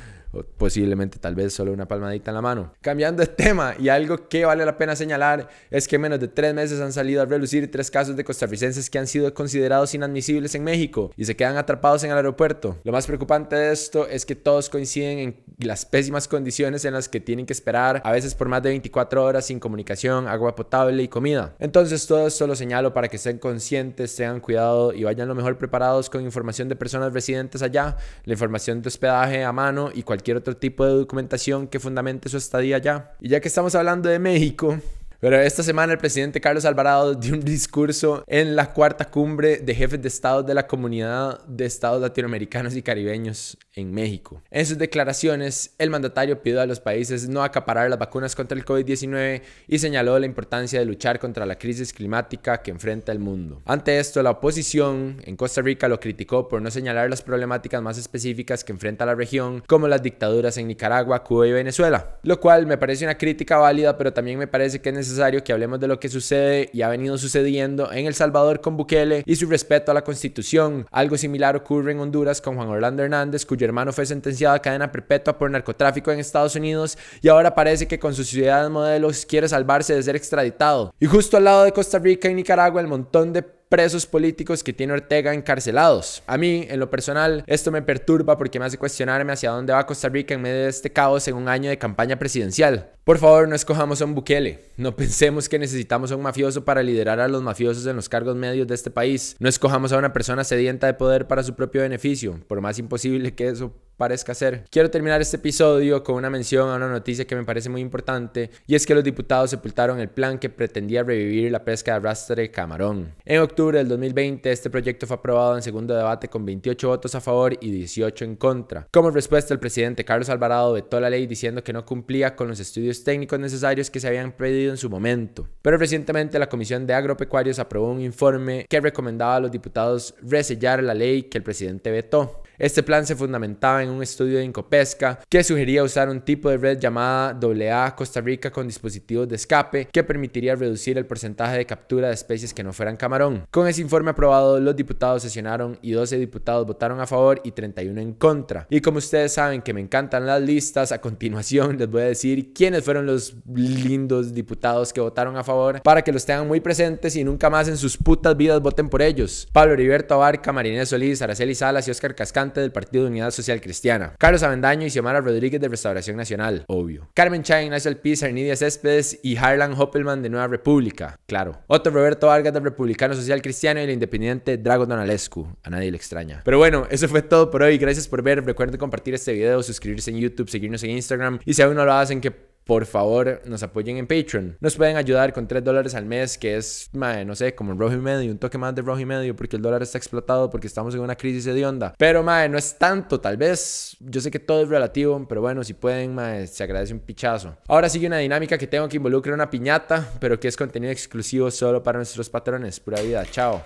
posiblemente 0.43 1.19
tal 1.19 1.35
vez 1.35 1.53
solo 1.53 1.73
una 1.73 1.87
palmadita 1.87 2.31
en 2.31 2.35
la 2.35 2.43
mano. 2.43 2.73
Cambiando 2.81 3.21
de 3.21 3.27
tema 3.29 3.75
y 3.79 3.89
algo 3.89 4.29
que 4.29 4.45
vale 4.45 4.65
la 4.65 4.77
pena 4.77 4.97
señalar 4.97 5.49
es 5.71 5.89
que 5.89 5.99
menos 5.99 6.21
de 6.21 6.29
tres 6.29 6.55
meses 6.55 6.81
han 6.81 6.93
salido 6.93 7.23
a 7.23 7.27
relucir 7.27 7.71
tres 7.71 7.91
casos 7.91 8.17
de 8.17 8.25
costarricenses 8.25 8.91
que 8.91 8.99
han 8.99 9.07
sido 9.07 9.33
considerados 9.35 9.95
inadmisibles 9.95 10.55
en 10.55 10.65
México 10.65 11.13
y 11.17 11.25
se 11.25 11.37
quedan 11.37 11.57
atrapados 11.57 12.05
en 12.05 12.11
el 12.11 12.17
aeropuerto. 12.17 12.79
Lo 12.85 12.93
más 12.93 13.07
preocupante 13.07 13.57
de 13.57 13.73
esto 13.73 14.07
es 14.09 14.27
que 14.27 14.35
todos 14.35 14.69
coinciden 14.69 15.19
en 15.19 15.44
las 15.59 15.87
pésimas 15.87 16.29
condiciones 16.29 16.85
en 16.85 16.95
las 16.95 17.09
que 17.09 17.21
tienen 17.21 17.47
que 17.47 17.53
esperar 17.53 18.03
a 18.05 18.13
veces 18.13 18.35
por 18.35 18.49
más 18.49 18.63
de 18.63 18.71
24 18.71 19.25
horas 19.25 19.47
sin 19.47 19.61
comunicación, 19.61 20.27
agua 20.27 20.55
potable 20.55 21.03
y 21.03 21.09
comida. 21.09 21.55
Entonces 21.59 22.07
todo 22.07 22.27
esto 22.27 22.47
lo 22.47 22.57
señalo 22.57 22.93
para 22.93 23.09
que 23.09 23.17
estén 23.17 23.39
conscientes, 23.39 24.17
tengan 24.17 24.41
cuidado 24.41 24.93
y 24.93 25.05
vayan 25.05 25.29
lo 25.29 25.35
mejor 25.35 25.59
preparados 25.59 26.11
con 26.11 26.25
información 26.25 26.69
de 26.69 26.77
personas 26.77 27.13
residentes 27.13 27.63
allá, 27.63 27.97
la 28.25 28.33
información 28.33 28.83
de 28.83 28.89
hospedaje 28.89 29.45
a 29.45 29.53
mano 29.53 29.91
y 29.95 30.03
cualquier 30.03 30.37
otro 30.37 30.57
tipo 30.57 30.85
de 30.85 30.93
documentación 30.93 31.69
que 31.69 31.79
fundamente 31.79 32.29
su 32.29 32.37
estadía 32.37 32.77
allá. 32.77 33.13
Y 33.21 33.29
ya 33.29 33.41
que 33.41 33.49
estamos 33.49 33.75
hablando 33.75 34.09
de 34.09 34.19
México, 34.19 34.79
pero 35.25 35.41
esta 35.41 35.63
semana 35.63 35.95
el 35.95 35.99
presidente 35.99 36.39
Carlos 36.39 36.67
Alvarado 36.67 37.15
dio 37.15 37.33
un 37.33 37.41
discurso 37.41 38.23
en 38.27 38.55
la 38.55 38.75
cuarta 38.75 39.07
cumbre 39.07 39.57
de 39.57 39.75
jefes 39.75 40.03
de 40.03 40.09
Estado 40.09 40.43
de 40.43 40.53
la 40.53 40.67
Comunidad 40.67 41.43
de 41.47 41.65
Estados 41.65 42.03
Latinoamericanos 42.03 42.77
y 42.77 42.83
Caribeños 42.83 43.57
en 43.73 43.91
México. 43.91 44.43
En 44.51 44.67
sus 44.67 44.77
declaraciones, 44.77 45.75
el 45.79 45.89
mandatario 45.89 46.43
pidió 46.43 46.61
a 46.61 46.67
los 46.67 46.79
países 46.79 47.27
no 47.27 47.43
acaparar 47.43 47.89
las 47.89 47.99
vacunas 47.99 48.37
contra 48.37 48.59
el 48.59 48.67
COVID-19 48.67 49.41
y 49.67 49.79
señaló 49.79 50.19
la 50.19 50.27
importancia 50.27 50.79
de 50.79 50.85
luchar 50.85 51.19
contra 51.19 51.47
la 51.47 51.57
crisis 51.57 51.95
climática 51.95 52.61
que 52.61 52.71
enfrenta 52.71 53.11
el 53.11 53.19
mundo. 53.19 53.63
Ante 53.65 53.99
esto, 53.99 54.23
la 54.23 54.33
oposición 54.33 55.23
en 55.25 55.37
Costa 55.37 55.63
Rica 55.63 55.89
lo 55.89 56.01
criticó 56.01 56.49
por 56.49 56.61
no 56.61 56.71
señalar 56.71 57.09
las 57.09 57.23
problemáticas 57.23 57.81
más 57.81 57.97
específicas 57.97 58.63
que 58.63 58.73
enfrenta 58.73 59.07
la 59.07 59.15
región, 59.15 59.63
como 59.67 59.89
las 59.89 60.03
dictaduras 60.03 60.59
en 60.59 60.69
Nicaragua, 60.69 61.25
Cuba 61.25 61.47
y 61.47 61.53
Venezuela, 61.53 62.19
lo 62.25 62.39
cual 62.39 62.67
me 62.67 62.77
parece 62.77 63.07
una 63.07 63.17
crítica 63.17 63.57
válida, 63.57 63.97
pero 63.97 64.13
también 64.13 64.39
me 64.39 64.47
parece 64.47 64.83
que 64.83 64.91
es 64.91 64.95
necesario 64.95 65.14
que 65.45 65.53
hablemos 65.53 65.81
de 65.81 65.89
lo 65.89 66.01
que 66.01 66.09
sucede 66.09 66.71
y 66.73 66.83
ha 66.83 66.89
venido 66.89 67.17
sucediendo 67.19 67.91
en 67.93 68.07
El 68.07 68.15
Salvador 68.15 68.61
con 68.61 68.77
Bukele 68.77 69.23
y 69.27 69.37
su 69.37 69.47
respeto 69.47 69.91
a 69.91 69.95
la 69.95 70.05
Constitución. 70.05 70.87
Algo 70.91 71.17
similar 71.17 71.57
ocurre 71.57 71.93
en 71.93 72.01
Honduras 72.01 72.41
con 72.41 72.57
Juan 72.57 72.69
Orlando 72.69 73.03
Hernández, 73.03 73.47
cuyo 73.47 73.65
hermano 73.65 73.93
fue 73.93 74.07
sentenciado 74.07 74.55
a 74.55 74.59
cadena 74.63 74.91
perpetua 74.91 75.39
por 75.39 75.51
narcotráfico 75.51 76.11
en 76.11 76.19
Estados 76.19 76.57
Unidos 76.57 76.99
y 77.23 77.29
ahora 77.29 77.55
parece 77.55 77.87
que 77.87 77.99
con 77.99 78.15
sus 78.15 78.29
ciudades 78.29 78.71
modelos 78.71 79.25
quiere 79.25 79.49
salvarse 79.49 79.95
de 79.95 80.03
ser 80.03 80.17
extraditado. 80.17 80.93
Y 80.99 81.07
justo 81.07 81.37
al 81.37 81.45
lado 81.45 81.65
de 81.65 81.73
Costa 81.73 81.99
Rica 81.99 82.29
y 82.29 82.35
Nicaragua, 82.35 82.81
el 82.81 82.89
montón 82.89 83.33
de 83.33 83.43
presos 83.69 84.07
políticos 84.07 84.63
que 84.63 84.73
tiene 84.73 84.93
Ortega 84.93 85.35
encarcelados. 85.35 86.23
A 86.27 86.39
mí, 86.39 86.67
en 86.69 86.81
lo 86.81 86.91
personal, 86.91 87.45
esto 87.47 87.71
me 87.71 87.83
perturba 87.83 88.37
porque 88.37 88.59
me 88.59 88.67
hace 88.67 88.79
cuestionarme 88.79 89.33
hacia 89.33 89.51
dónde 89.51 89.73
va 89.73 89.87
Costa 89.87 90.09
Rica 90.09 90.35
en 90.35 90.43
medio 90.43 90.63
de 90.63 90.69
este 90.69 90.93
caos 90.93 91.27
en 91.29 91.35
un 91.35 91.49
año 91.49 91.71
de 91.71 91.79
campaña 91.79 92.19
presidencial. 92.19 92.91
Por 93.05 93.19
favor, 93.19 93.49
no 93.49 93.55
escojamos 93.55 94.01
a 94.01 94.07
un 94.07 94.15
Bukele. 94.15 94.71
No 94.77 94.97
pensemos 94.97 95.49
que 95.49 95.59
necesitamos 95.59 96.11
a 96.11 96.17
un 96.17 96.23
mafioso 96.23 96.65
para 96.65 96.83
liderar 96.83 97.21
a 97.21 97.29
los 97.29 97.43
mafiosos 97.43 97.87
en 97.87 97.97
los 97.97 98.09
cargos 98.09 98.35
medios 98.35 98.67
de 98.67 98.75
este 98.75 98.91
país. 98.91 99.37
No 99.39 99.49
escojamos 99.49 99.93
a 99.93 99.99
una 99.99 100.13
persona 100.13 100.43
sedienta 100.43 100.87
de 100.87 100.95
poder 100.95 101.27
para 101.27 101.43
su 101.43 101.55
propio 101.55 101.83
beneficio, 101.83 102.41
por 102.49 102.61
más 102.61 102.79
imposible 102.79 103.35
que 103.35 103.49
eso 103.49 103.75
parezca 103.97 104.35
ser. 104.35 104.65
Quiero 104.71 104.91
terminar 104.91 105.21
este 105.21 105.37
episodio 105.37 106.03
con 106.03 106.17
una 106.17 106.31
mención 106.31 106.69
a 106.71 106.77
una 106.77 106.89
noticia 106.89 107.27
que 107.27 107.37
me 107.37 107.45
parece 107.45 107.69
muy 107.69 107.81
importante 107.81 108.51
y 108.67 108.75
es 108.75 108.87
que 108.87 108.95
los 108.95 109.05
diputados 109.05 109.51
sepultaron 109.51 110.01
el 110.01 110.09
plan 110.09 110.39
que 110.39 110.51
pretendía 110.51 111.03
revivir 111.03 111.51
la 111.51 111.65
pesca 111.65 111.93
de 111.93 111.97
arrastre 111.99 112.51
camarón. 112.51 113.13
En 113.25 113.41
octubre 113.41 113.79
del 113.79 113.89
2020 113.89 114.51
este 114.51 114.71
proyecto 114.71 115.07
fue 115.07 115.17
aprobado 115.17 115.57
en 115.57 115.63
segundo 115.63 115.95
debate 115.95 116.29
con 116.29 116.45
28 116.45 116.89
votos 116.89 117.15
a 117.15 117.21
favor 117.21 117.57
y 117.61 117.71
18 117.71 118.25
en 118.25 118.37
contra. 118.37 118.89
Como 118.93 119.11
respuesta 119.11 119.55
el 119.55 119.61
presidente 119.61 120.05
Carlos 120.05 120.29
Alvarado 120.29 120.73
vetó 120.73 121.01
la 121.01 121.11
ley 121.11 121.27
diciendo 121.27 121.63
que 121.63 121.73
no 121.73 121.85
cumplía 121.85 122.35
con 122.37 122.49
los 122.49 122.61
estudios 122.61 123.05
técnicos 123.05 123.39
necesarios 123.39 123.91
que 123.91 124.01
se 124.01 124.09
habían 124.09 124.33
pedido 124.33 124.71
en 124.71 124.77
su 124.77 124.91
momento. 124.91 125.49
Pero 125.63 125.77
recientemente 125.77 126.39
la 126.39 126.49
Comisión 126.49 126.87
de 126.87 126.95
Agropecuarios 126.95 127.59
aprobó 127.59 127.91
un 127.91 128.01
informe 128.01 128.67
que 128.69 128.81
recomendaba 128.81 129.37
a 129.37 129.41
los 129.41 129.51
diputados 129.51 130.15
resellar 130.23 130.83
la 130.83 130.95
ley 130.95 131.25
que 131.25 131.39
el 131.39 131.45
presidente 131.45 131.91
vetó. 131.91 132.44
Este 132.59 132.83
plan 132.83 133.05
se 133.05 133.17
fundamentaba 133.17 133.83
en 133.83 133.91
un 133.91 134.03
estudio 134.03 134.39
de 134.39 134.45
Incopesca 134.45 135.19
que 135.29 135.43
sugería 135.43 135.83
usar 135.83 136.09
un 136.09 136.21
tipo 136.21 136.49
de 136.51 136.57
red 136.57 136.79
llamada 136.79 137.37
AA 137.41 137.97
Costa 137.97 138.21
Rica 138.21 138.51
con 138.51 138.67
dispositivos 138.67 139.29
de 139.29 139.37
escape 139.37 139.89
que 139.93 140.05
permitiría 140.05 140.55
reducir 140.55 140.97
el 140.97 141.07
porcentaje 141.07 141.57
de 141.57 141.67
captura 141.67 142.09
de 142.09 142.15
especies 142.15 142.55
que 142.55 142.63
no 142.63 142.73
fueran 142.73 142.97
camarón. 142.97 143.45
Con 143.51 143.67
ese 143.67 143.81
informe 143.81 144.11
aprobado, 144.11 144.61
los 144.61 144.77
diputados 144.77 145.23
sesionaron 145.23 145.79
y 145.83 145.93
12 145.93 146.19
diputados 146.19 146.67
votaron 146.67 147.01
a 147.01 147.07
favor 147.07 147.41
y 147.45 147.51
31 147.51 148.01
en 148.01 148.13
contra. 148.15 148.67
Y 148.71 148.81
como 148.81 148.99
ustedes 148.99 149.33
saben 149.33 149.63
que 149.63 149.75
me 149.75 149.81
encantan 149.81 150.27
las 150.27 150.41
listas, 150.41 150.93
a 150.93 151.01
continuación 151.01 151.77
les 151.79 151.91
voy 151.91 152.03
a 152.03 152.07
decir 152.07 152.53
quiénes 152.53 152.85
fueron 152.85 153.07
los 153.07 153.35
lindos 153.47 154.33
diputados 154.33 154.93
que 154.93 155.01
votaron 155.01 155.37
a 155.37 155.45
favor 155.45 155.83
para 155.83 156.03
que 156.03 156.13
los 156.13 156.25
tengan 156.25 156.47
muy 156.47 156.61
presentes 156.61 157.17
y 157.17 157.25
nunca 157.25 157.51
más 157.51 157.69
en 157.69 157.77
sus 157.77 157.97
putas 157.97 158.37
vidas 158.37 158.61
voten 158.61 158.89
por 158.89 159.03
ellos. 159.03 159.49
Pablo 159.53 159.75
Heriberto 159.75 160.15
Abarca, 160.15 160.53
Marinés 160.53 160.91
Solís, 160.91 161.21
Araceli 161.21 161.55
Salas 161.55 161.89
y 161.89 161.91
Oscar 161.91 162.15
Del 162.53 162.73
Partido 162.73 163.05
de 163.05 163.11
Unidad 163.11 163.31
Social 163.31 163.61
Cristiana. 163.61 164.15
Carlos 164.19 164.43
Avendaño 164.43 164.87
y 164.87 164.91
Xiomara 164.91 165.21
Rodríguez 165.21 165.61
de 165.61 165.69
Restauración 165.69 166.17
Nacional, 166.17 166.65
obvio. 166.69 167.09
Carmen 167.15 167.43
Chá, 167.43 167.63
Ignacio 167.63 167.89
Alpiz, 167.89 168.23
Arnidia 168.23 168.57
Céspedes 168.57 169.19
y 169.23 169.37
Harlan 169.37 169.75
Hoppelman 169.79 170.23
de 170.23 170.29
Nueva 170.29 170.47
República, 170.47 171.19
claro. 171.27 171.63
Otro 171.67 171.93
Roberto 171.93 172.27
Vargas 172.27 172.53
del 172.53 172.65
Republicano 172.65 173.15
Social 173.15 173.41
Cristiano 173.41 173.81
y 173.81 173.85
el 173.85 173.91
independiente 173.91 174.59
Drago 174.59 174.87
Donalescu. 174.87 175.47
A 175.63 175.71
nadie 175.71 175.91
le 175.91 175.97
extraña. 175.97 176.43
Pero 176.45 176.59
bueno, 176.59 176.87
eso 176.91 177.09
fue 177.09 177.23
todo 177.23 177.51
por 177.51 177.63
hoy. 177.63 177.79
Gracias 177.79 178.09
por 178.09 178.23
ver. 178.23 178.45
Recuerden 178.45 178.79
compartir 178.79 179.15
este 179.15 179.33
video, 179.33 179.63
suscribirse 179.63 180.11
en 180.11 180.19
YouTube, 180.19 180.51
seguirnos 180.51 180.83
en 180.85 180.91
Instagram. 180.91 181.39
Y 181.45 181.55
si 181.55 181.63
aún 181.63 181.75
no 181.75 181.85
lo 181.85 181.93
hacen, 181.93 182.21
que 182.21 182.54
por 182.65 182.87
favor 182.87 183.43
nos 183.45 183.63
apoyen 183.63 183.99
en 183.99 184.07
Patreon. 184.07 184.57
Nos 184.61 184.77
pueden 184.77 184.97
ayudar 184.97 185.33
con 185.33 185.47
3 185.47 185.63
dólares 185.63 185.95
al 185.95 186.07
mes, 186.07 186.39
que 186.39 186.57
es, 186.57 186.91
no 186.93 187.35
sé, 187.35 187.55
como 187.55 187.73
un 187.73 187.79
rojo 187.79 187.95
y 187.95 187.99
medio, 187.99 188.31
un 188.31 188.39
toque 188.39 188.59
más 188.59 188.75
de 188.75 188.83
rojo 188.83 189.01
y 189.01 189.07
medio, 189.07 189.37
porque 189.37 189.57
el 189.57 189.63
dólar 189.63 189.83
está 189.83 189.99
explotado, 189.99 190.51
porque 190.51 190.67
estamos 190.67 190.95
en 190.95 191.01
una 191.01 191.17
crisis 191.17 191.45
de 191.45 191.67
onda. 191.67 191.95
Pero, 191.99 192.23
madre, 192.23 192.49
no 192.49 192.59
es 192.59 192.77
tanto, 192.79 193.21
tal 193.21 193.37
vez. 193.37 193.97
Yo 194.01 194.21
sé 194.21 194.31
que 194.31 194.39
todo 194.39 194.63
es 194.63 194.69
relativo, 194.69 195.25
pero 195.29 195.41
bueno, 195.41 195.63
si 195.63 195.75
pueden, 195.75 196.15
madre, 196.15 196.47
se 196.47 196.65
agradece 196.65 196.93
un 196.93 197.01
pichazo. 197.01 197.57
Ahora 197.69 197.89
sigue 197.89 198.07
una 198.07 198.19
dinámica 198.19 198.59
que 198.59 198.67
tengo 198.67 198.89
que 198.89 198.97
involucrar 198.97 199.35
una 199.35 199.51
piñata, 199.51 200.09
pero 200.19 200.41
que 200.41 200.49
es 200.49 200.57
contenido 200.57 200.93
exclusivo 200.93 201.51
solo 201.51 201.83
para 201.83 201.99
nuestros 201.99 202.31
patrones. 202.31 202.81
Pura 202.81 203.01
vida, 203.01 203.25
chao. 203.31 203.65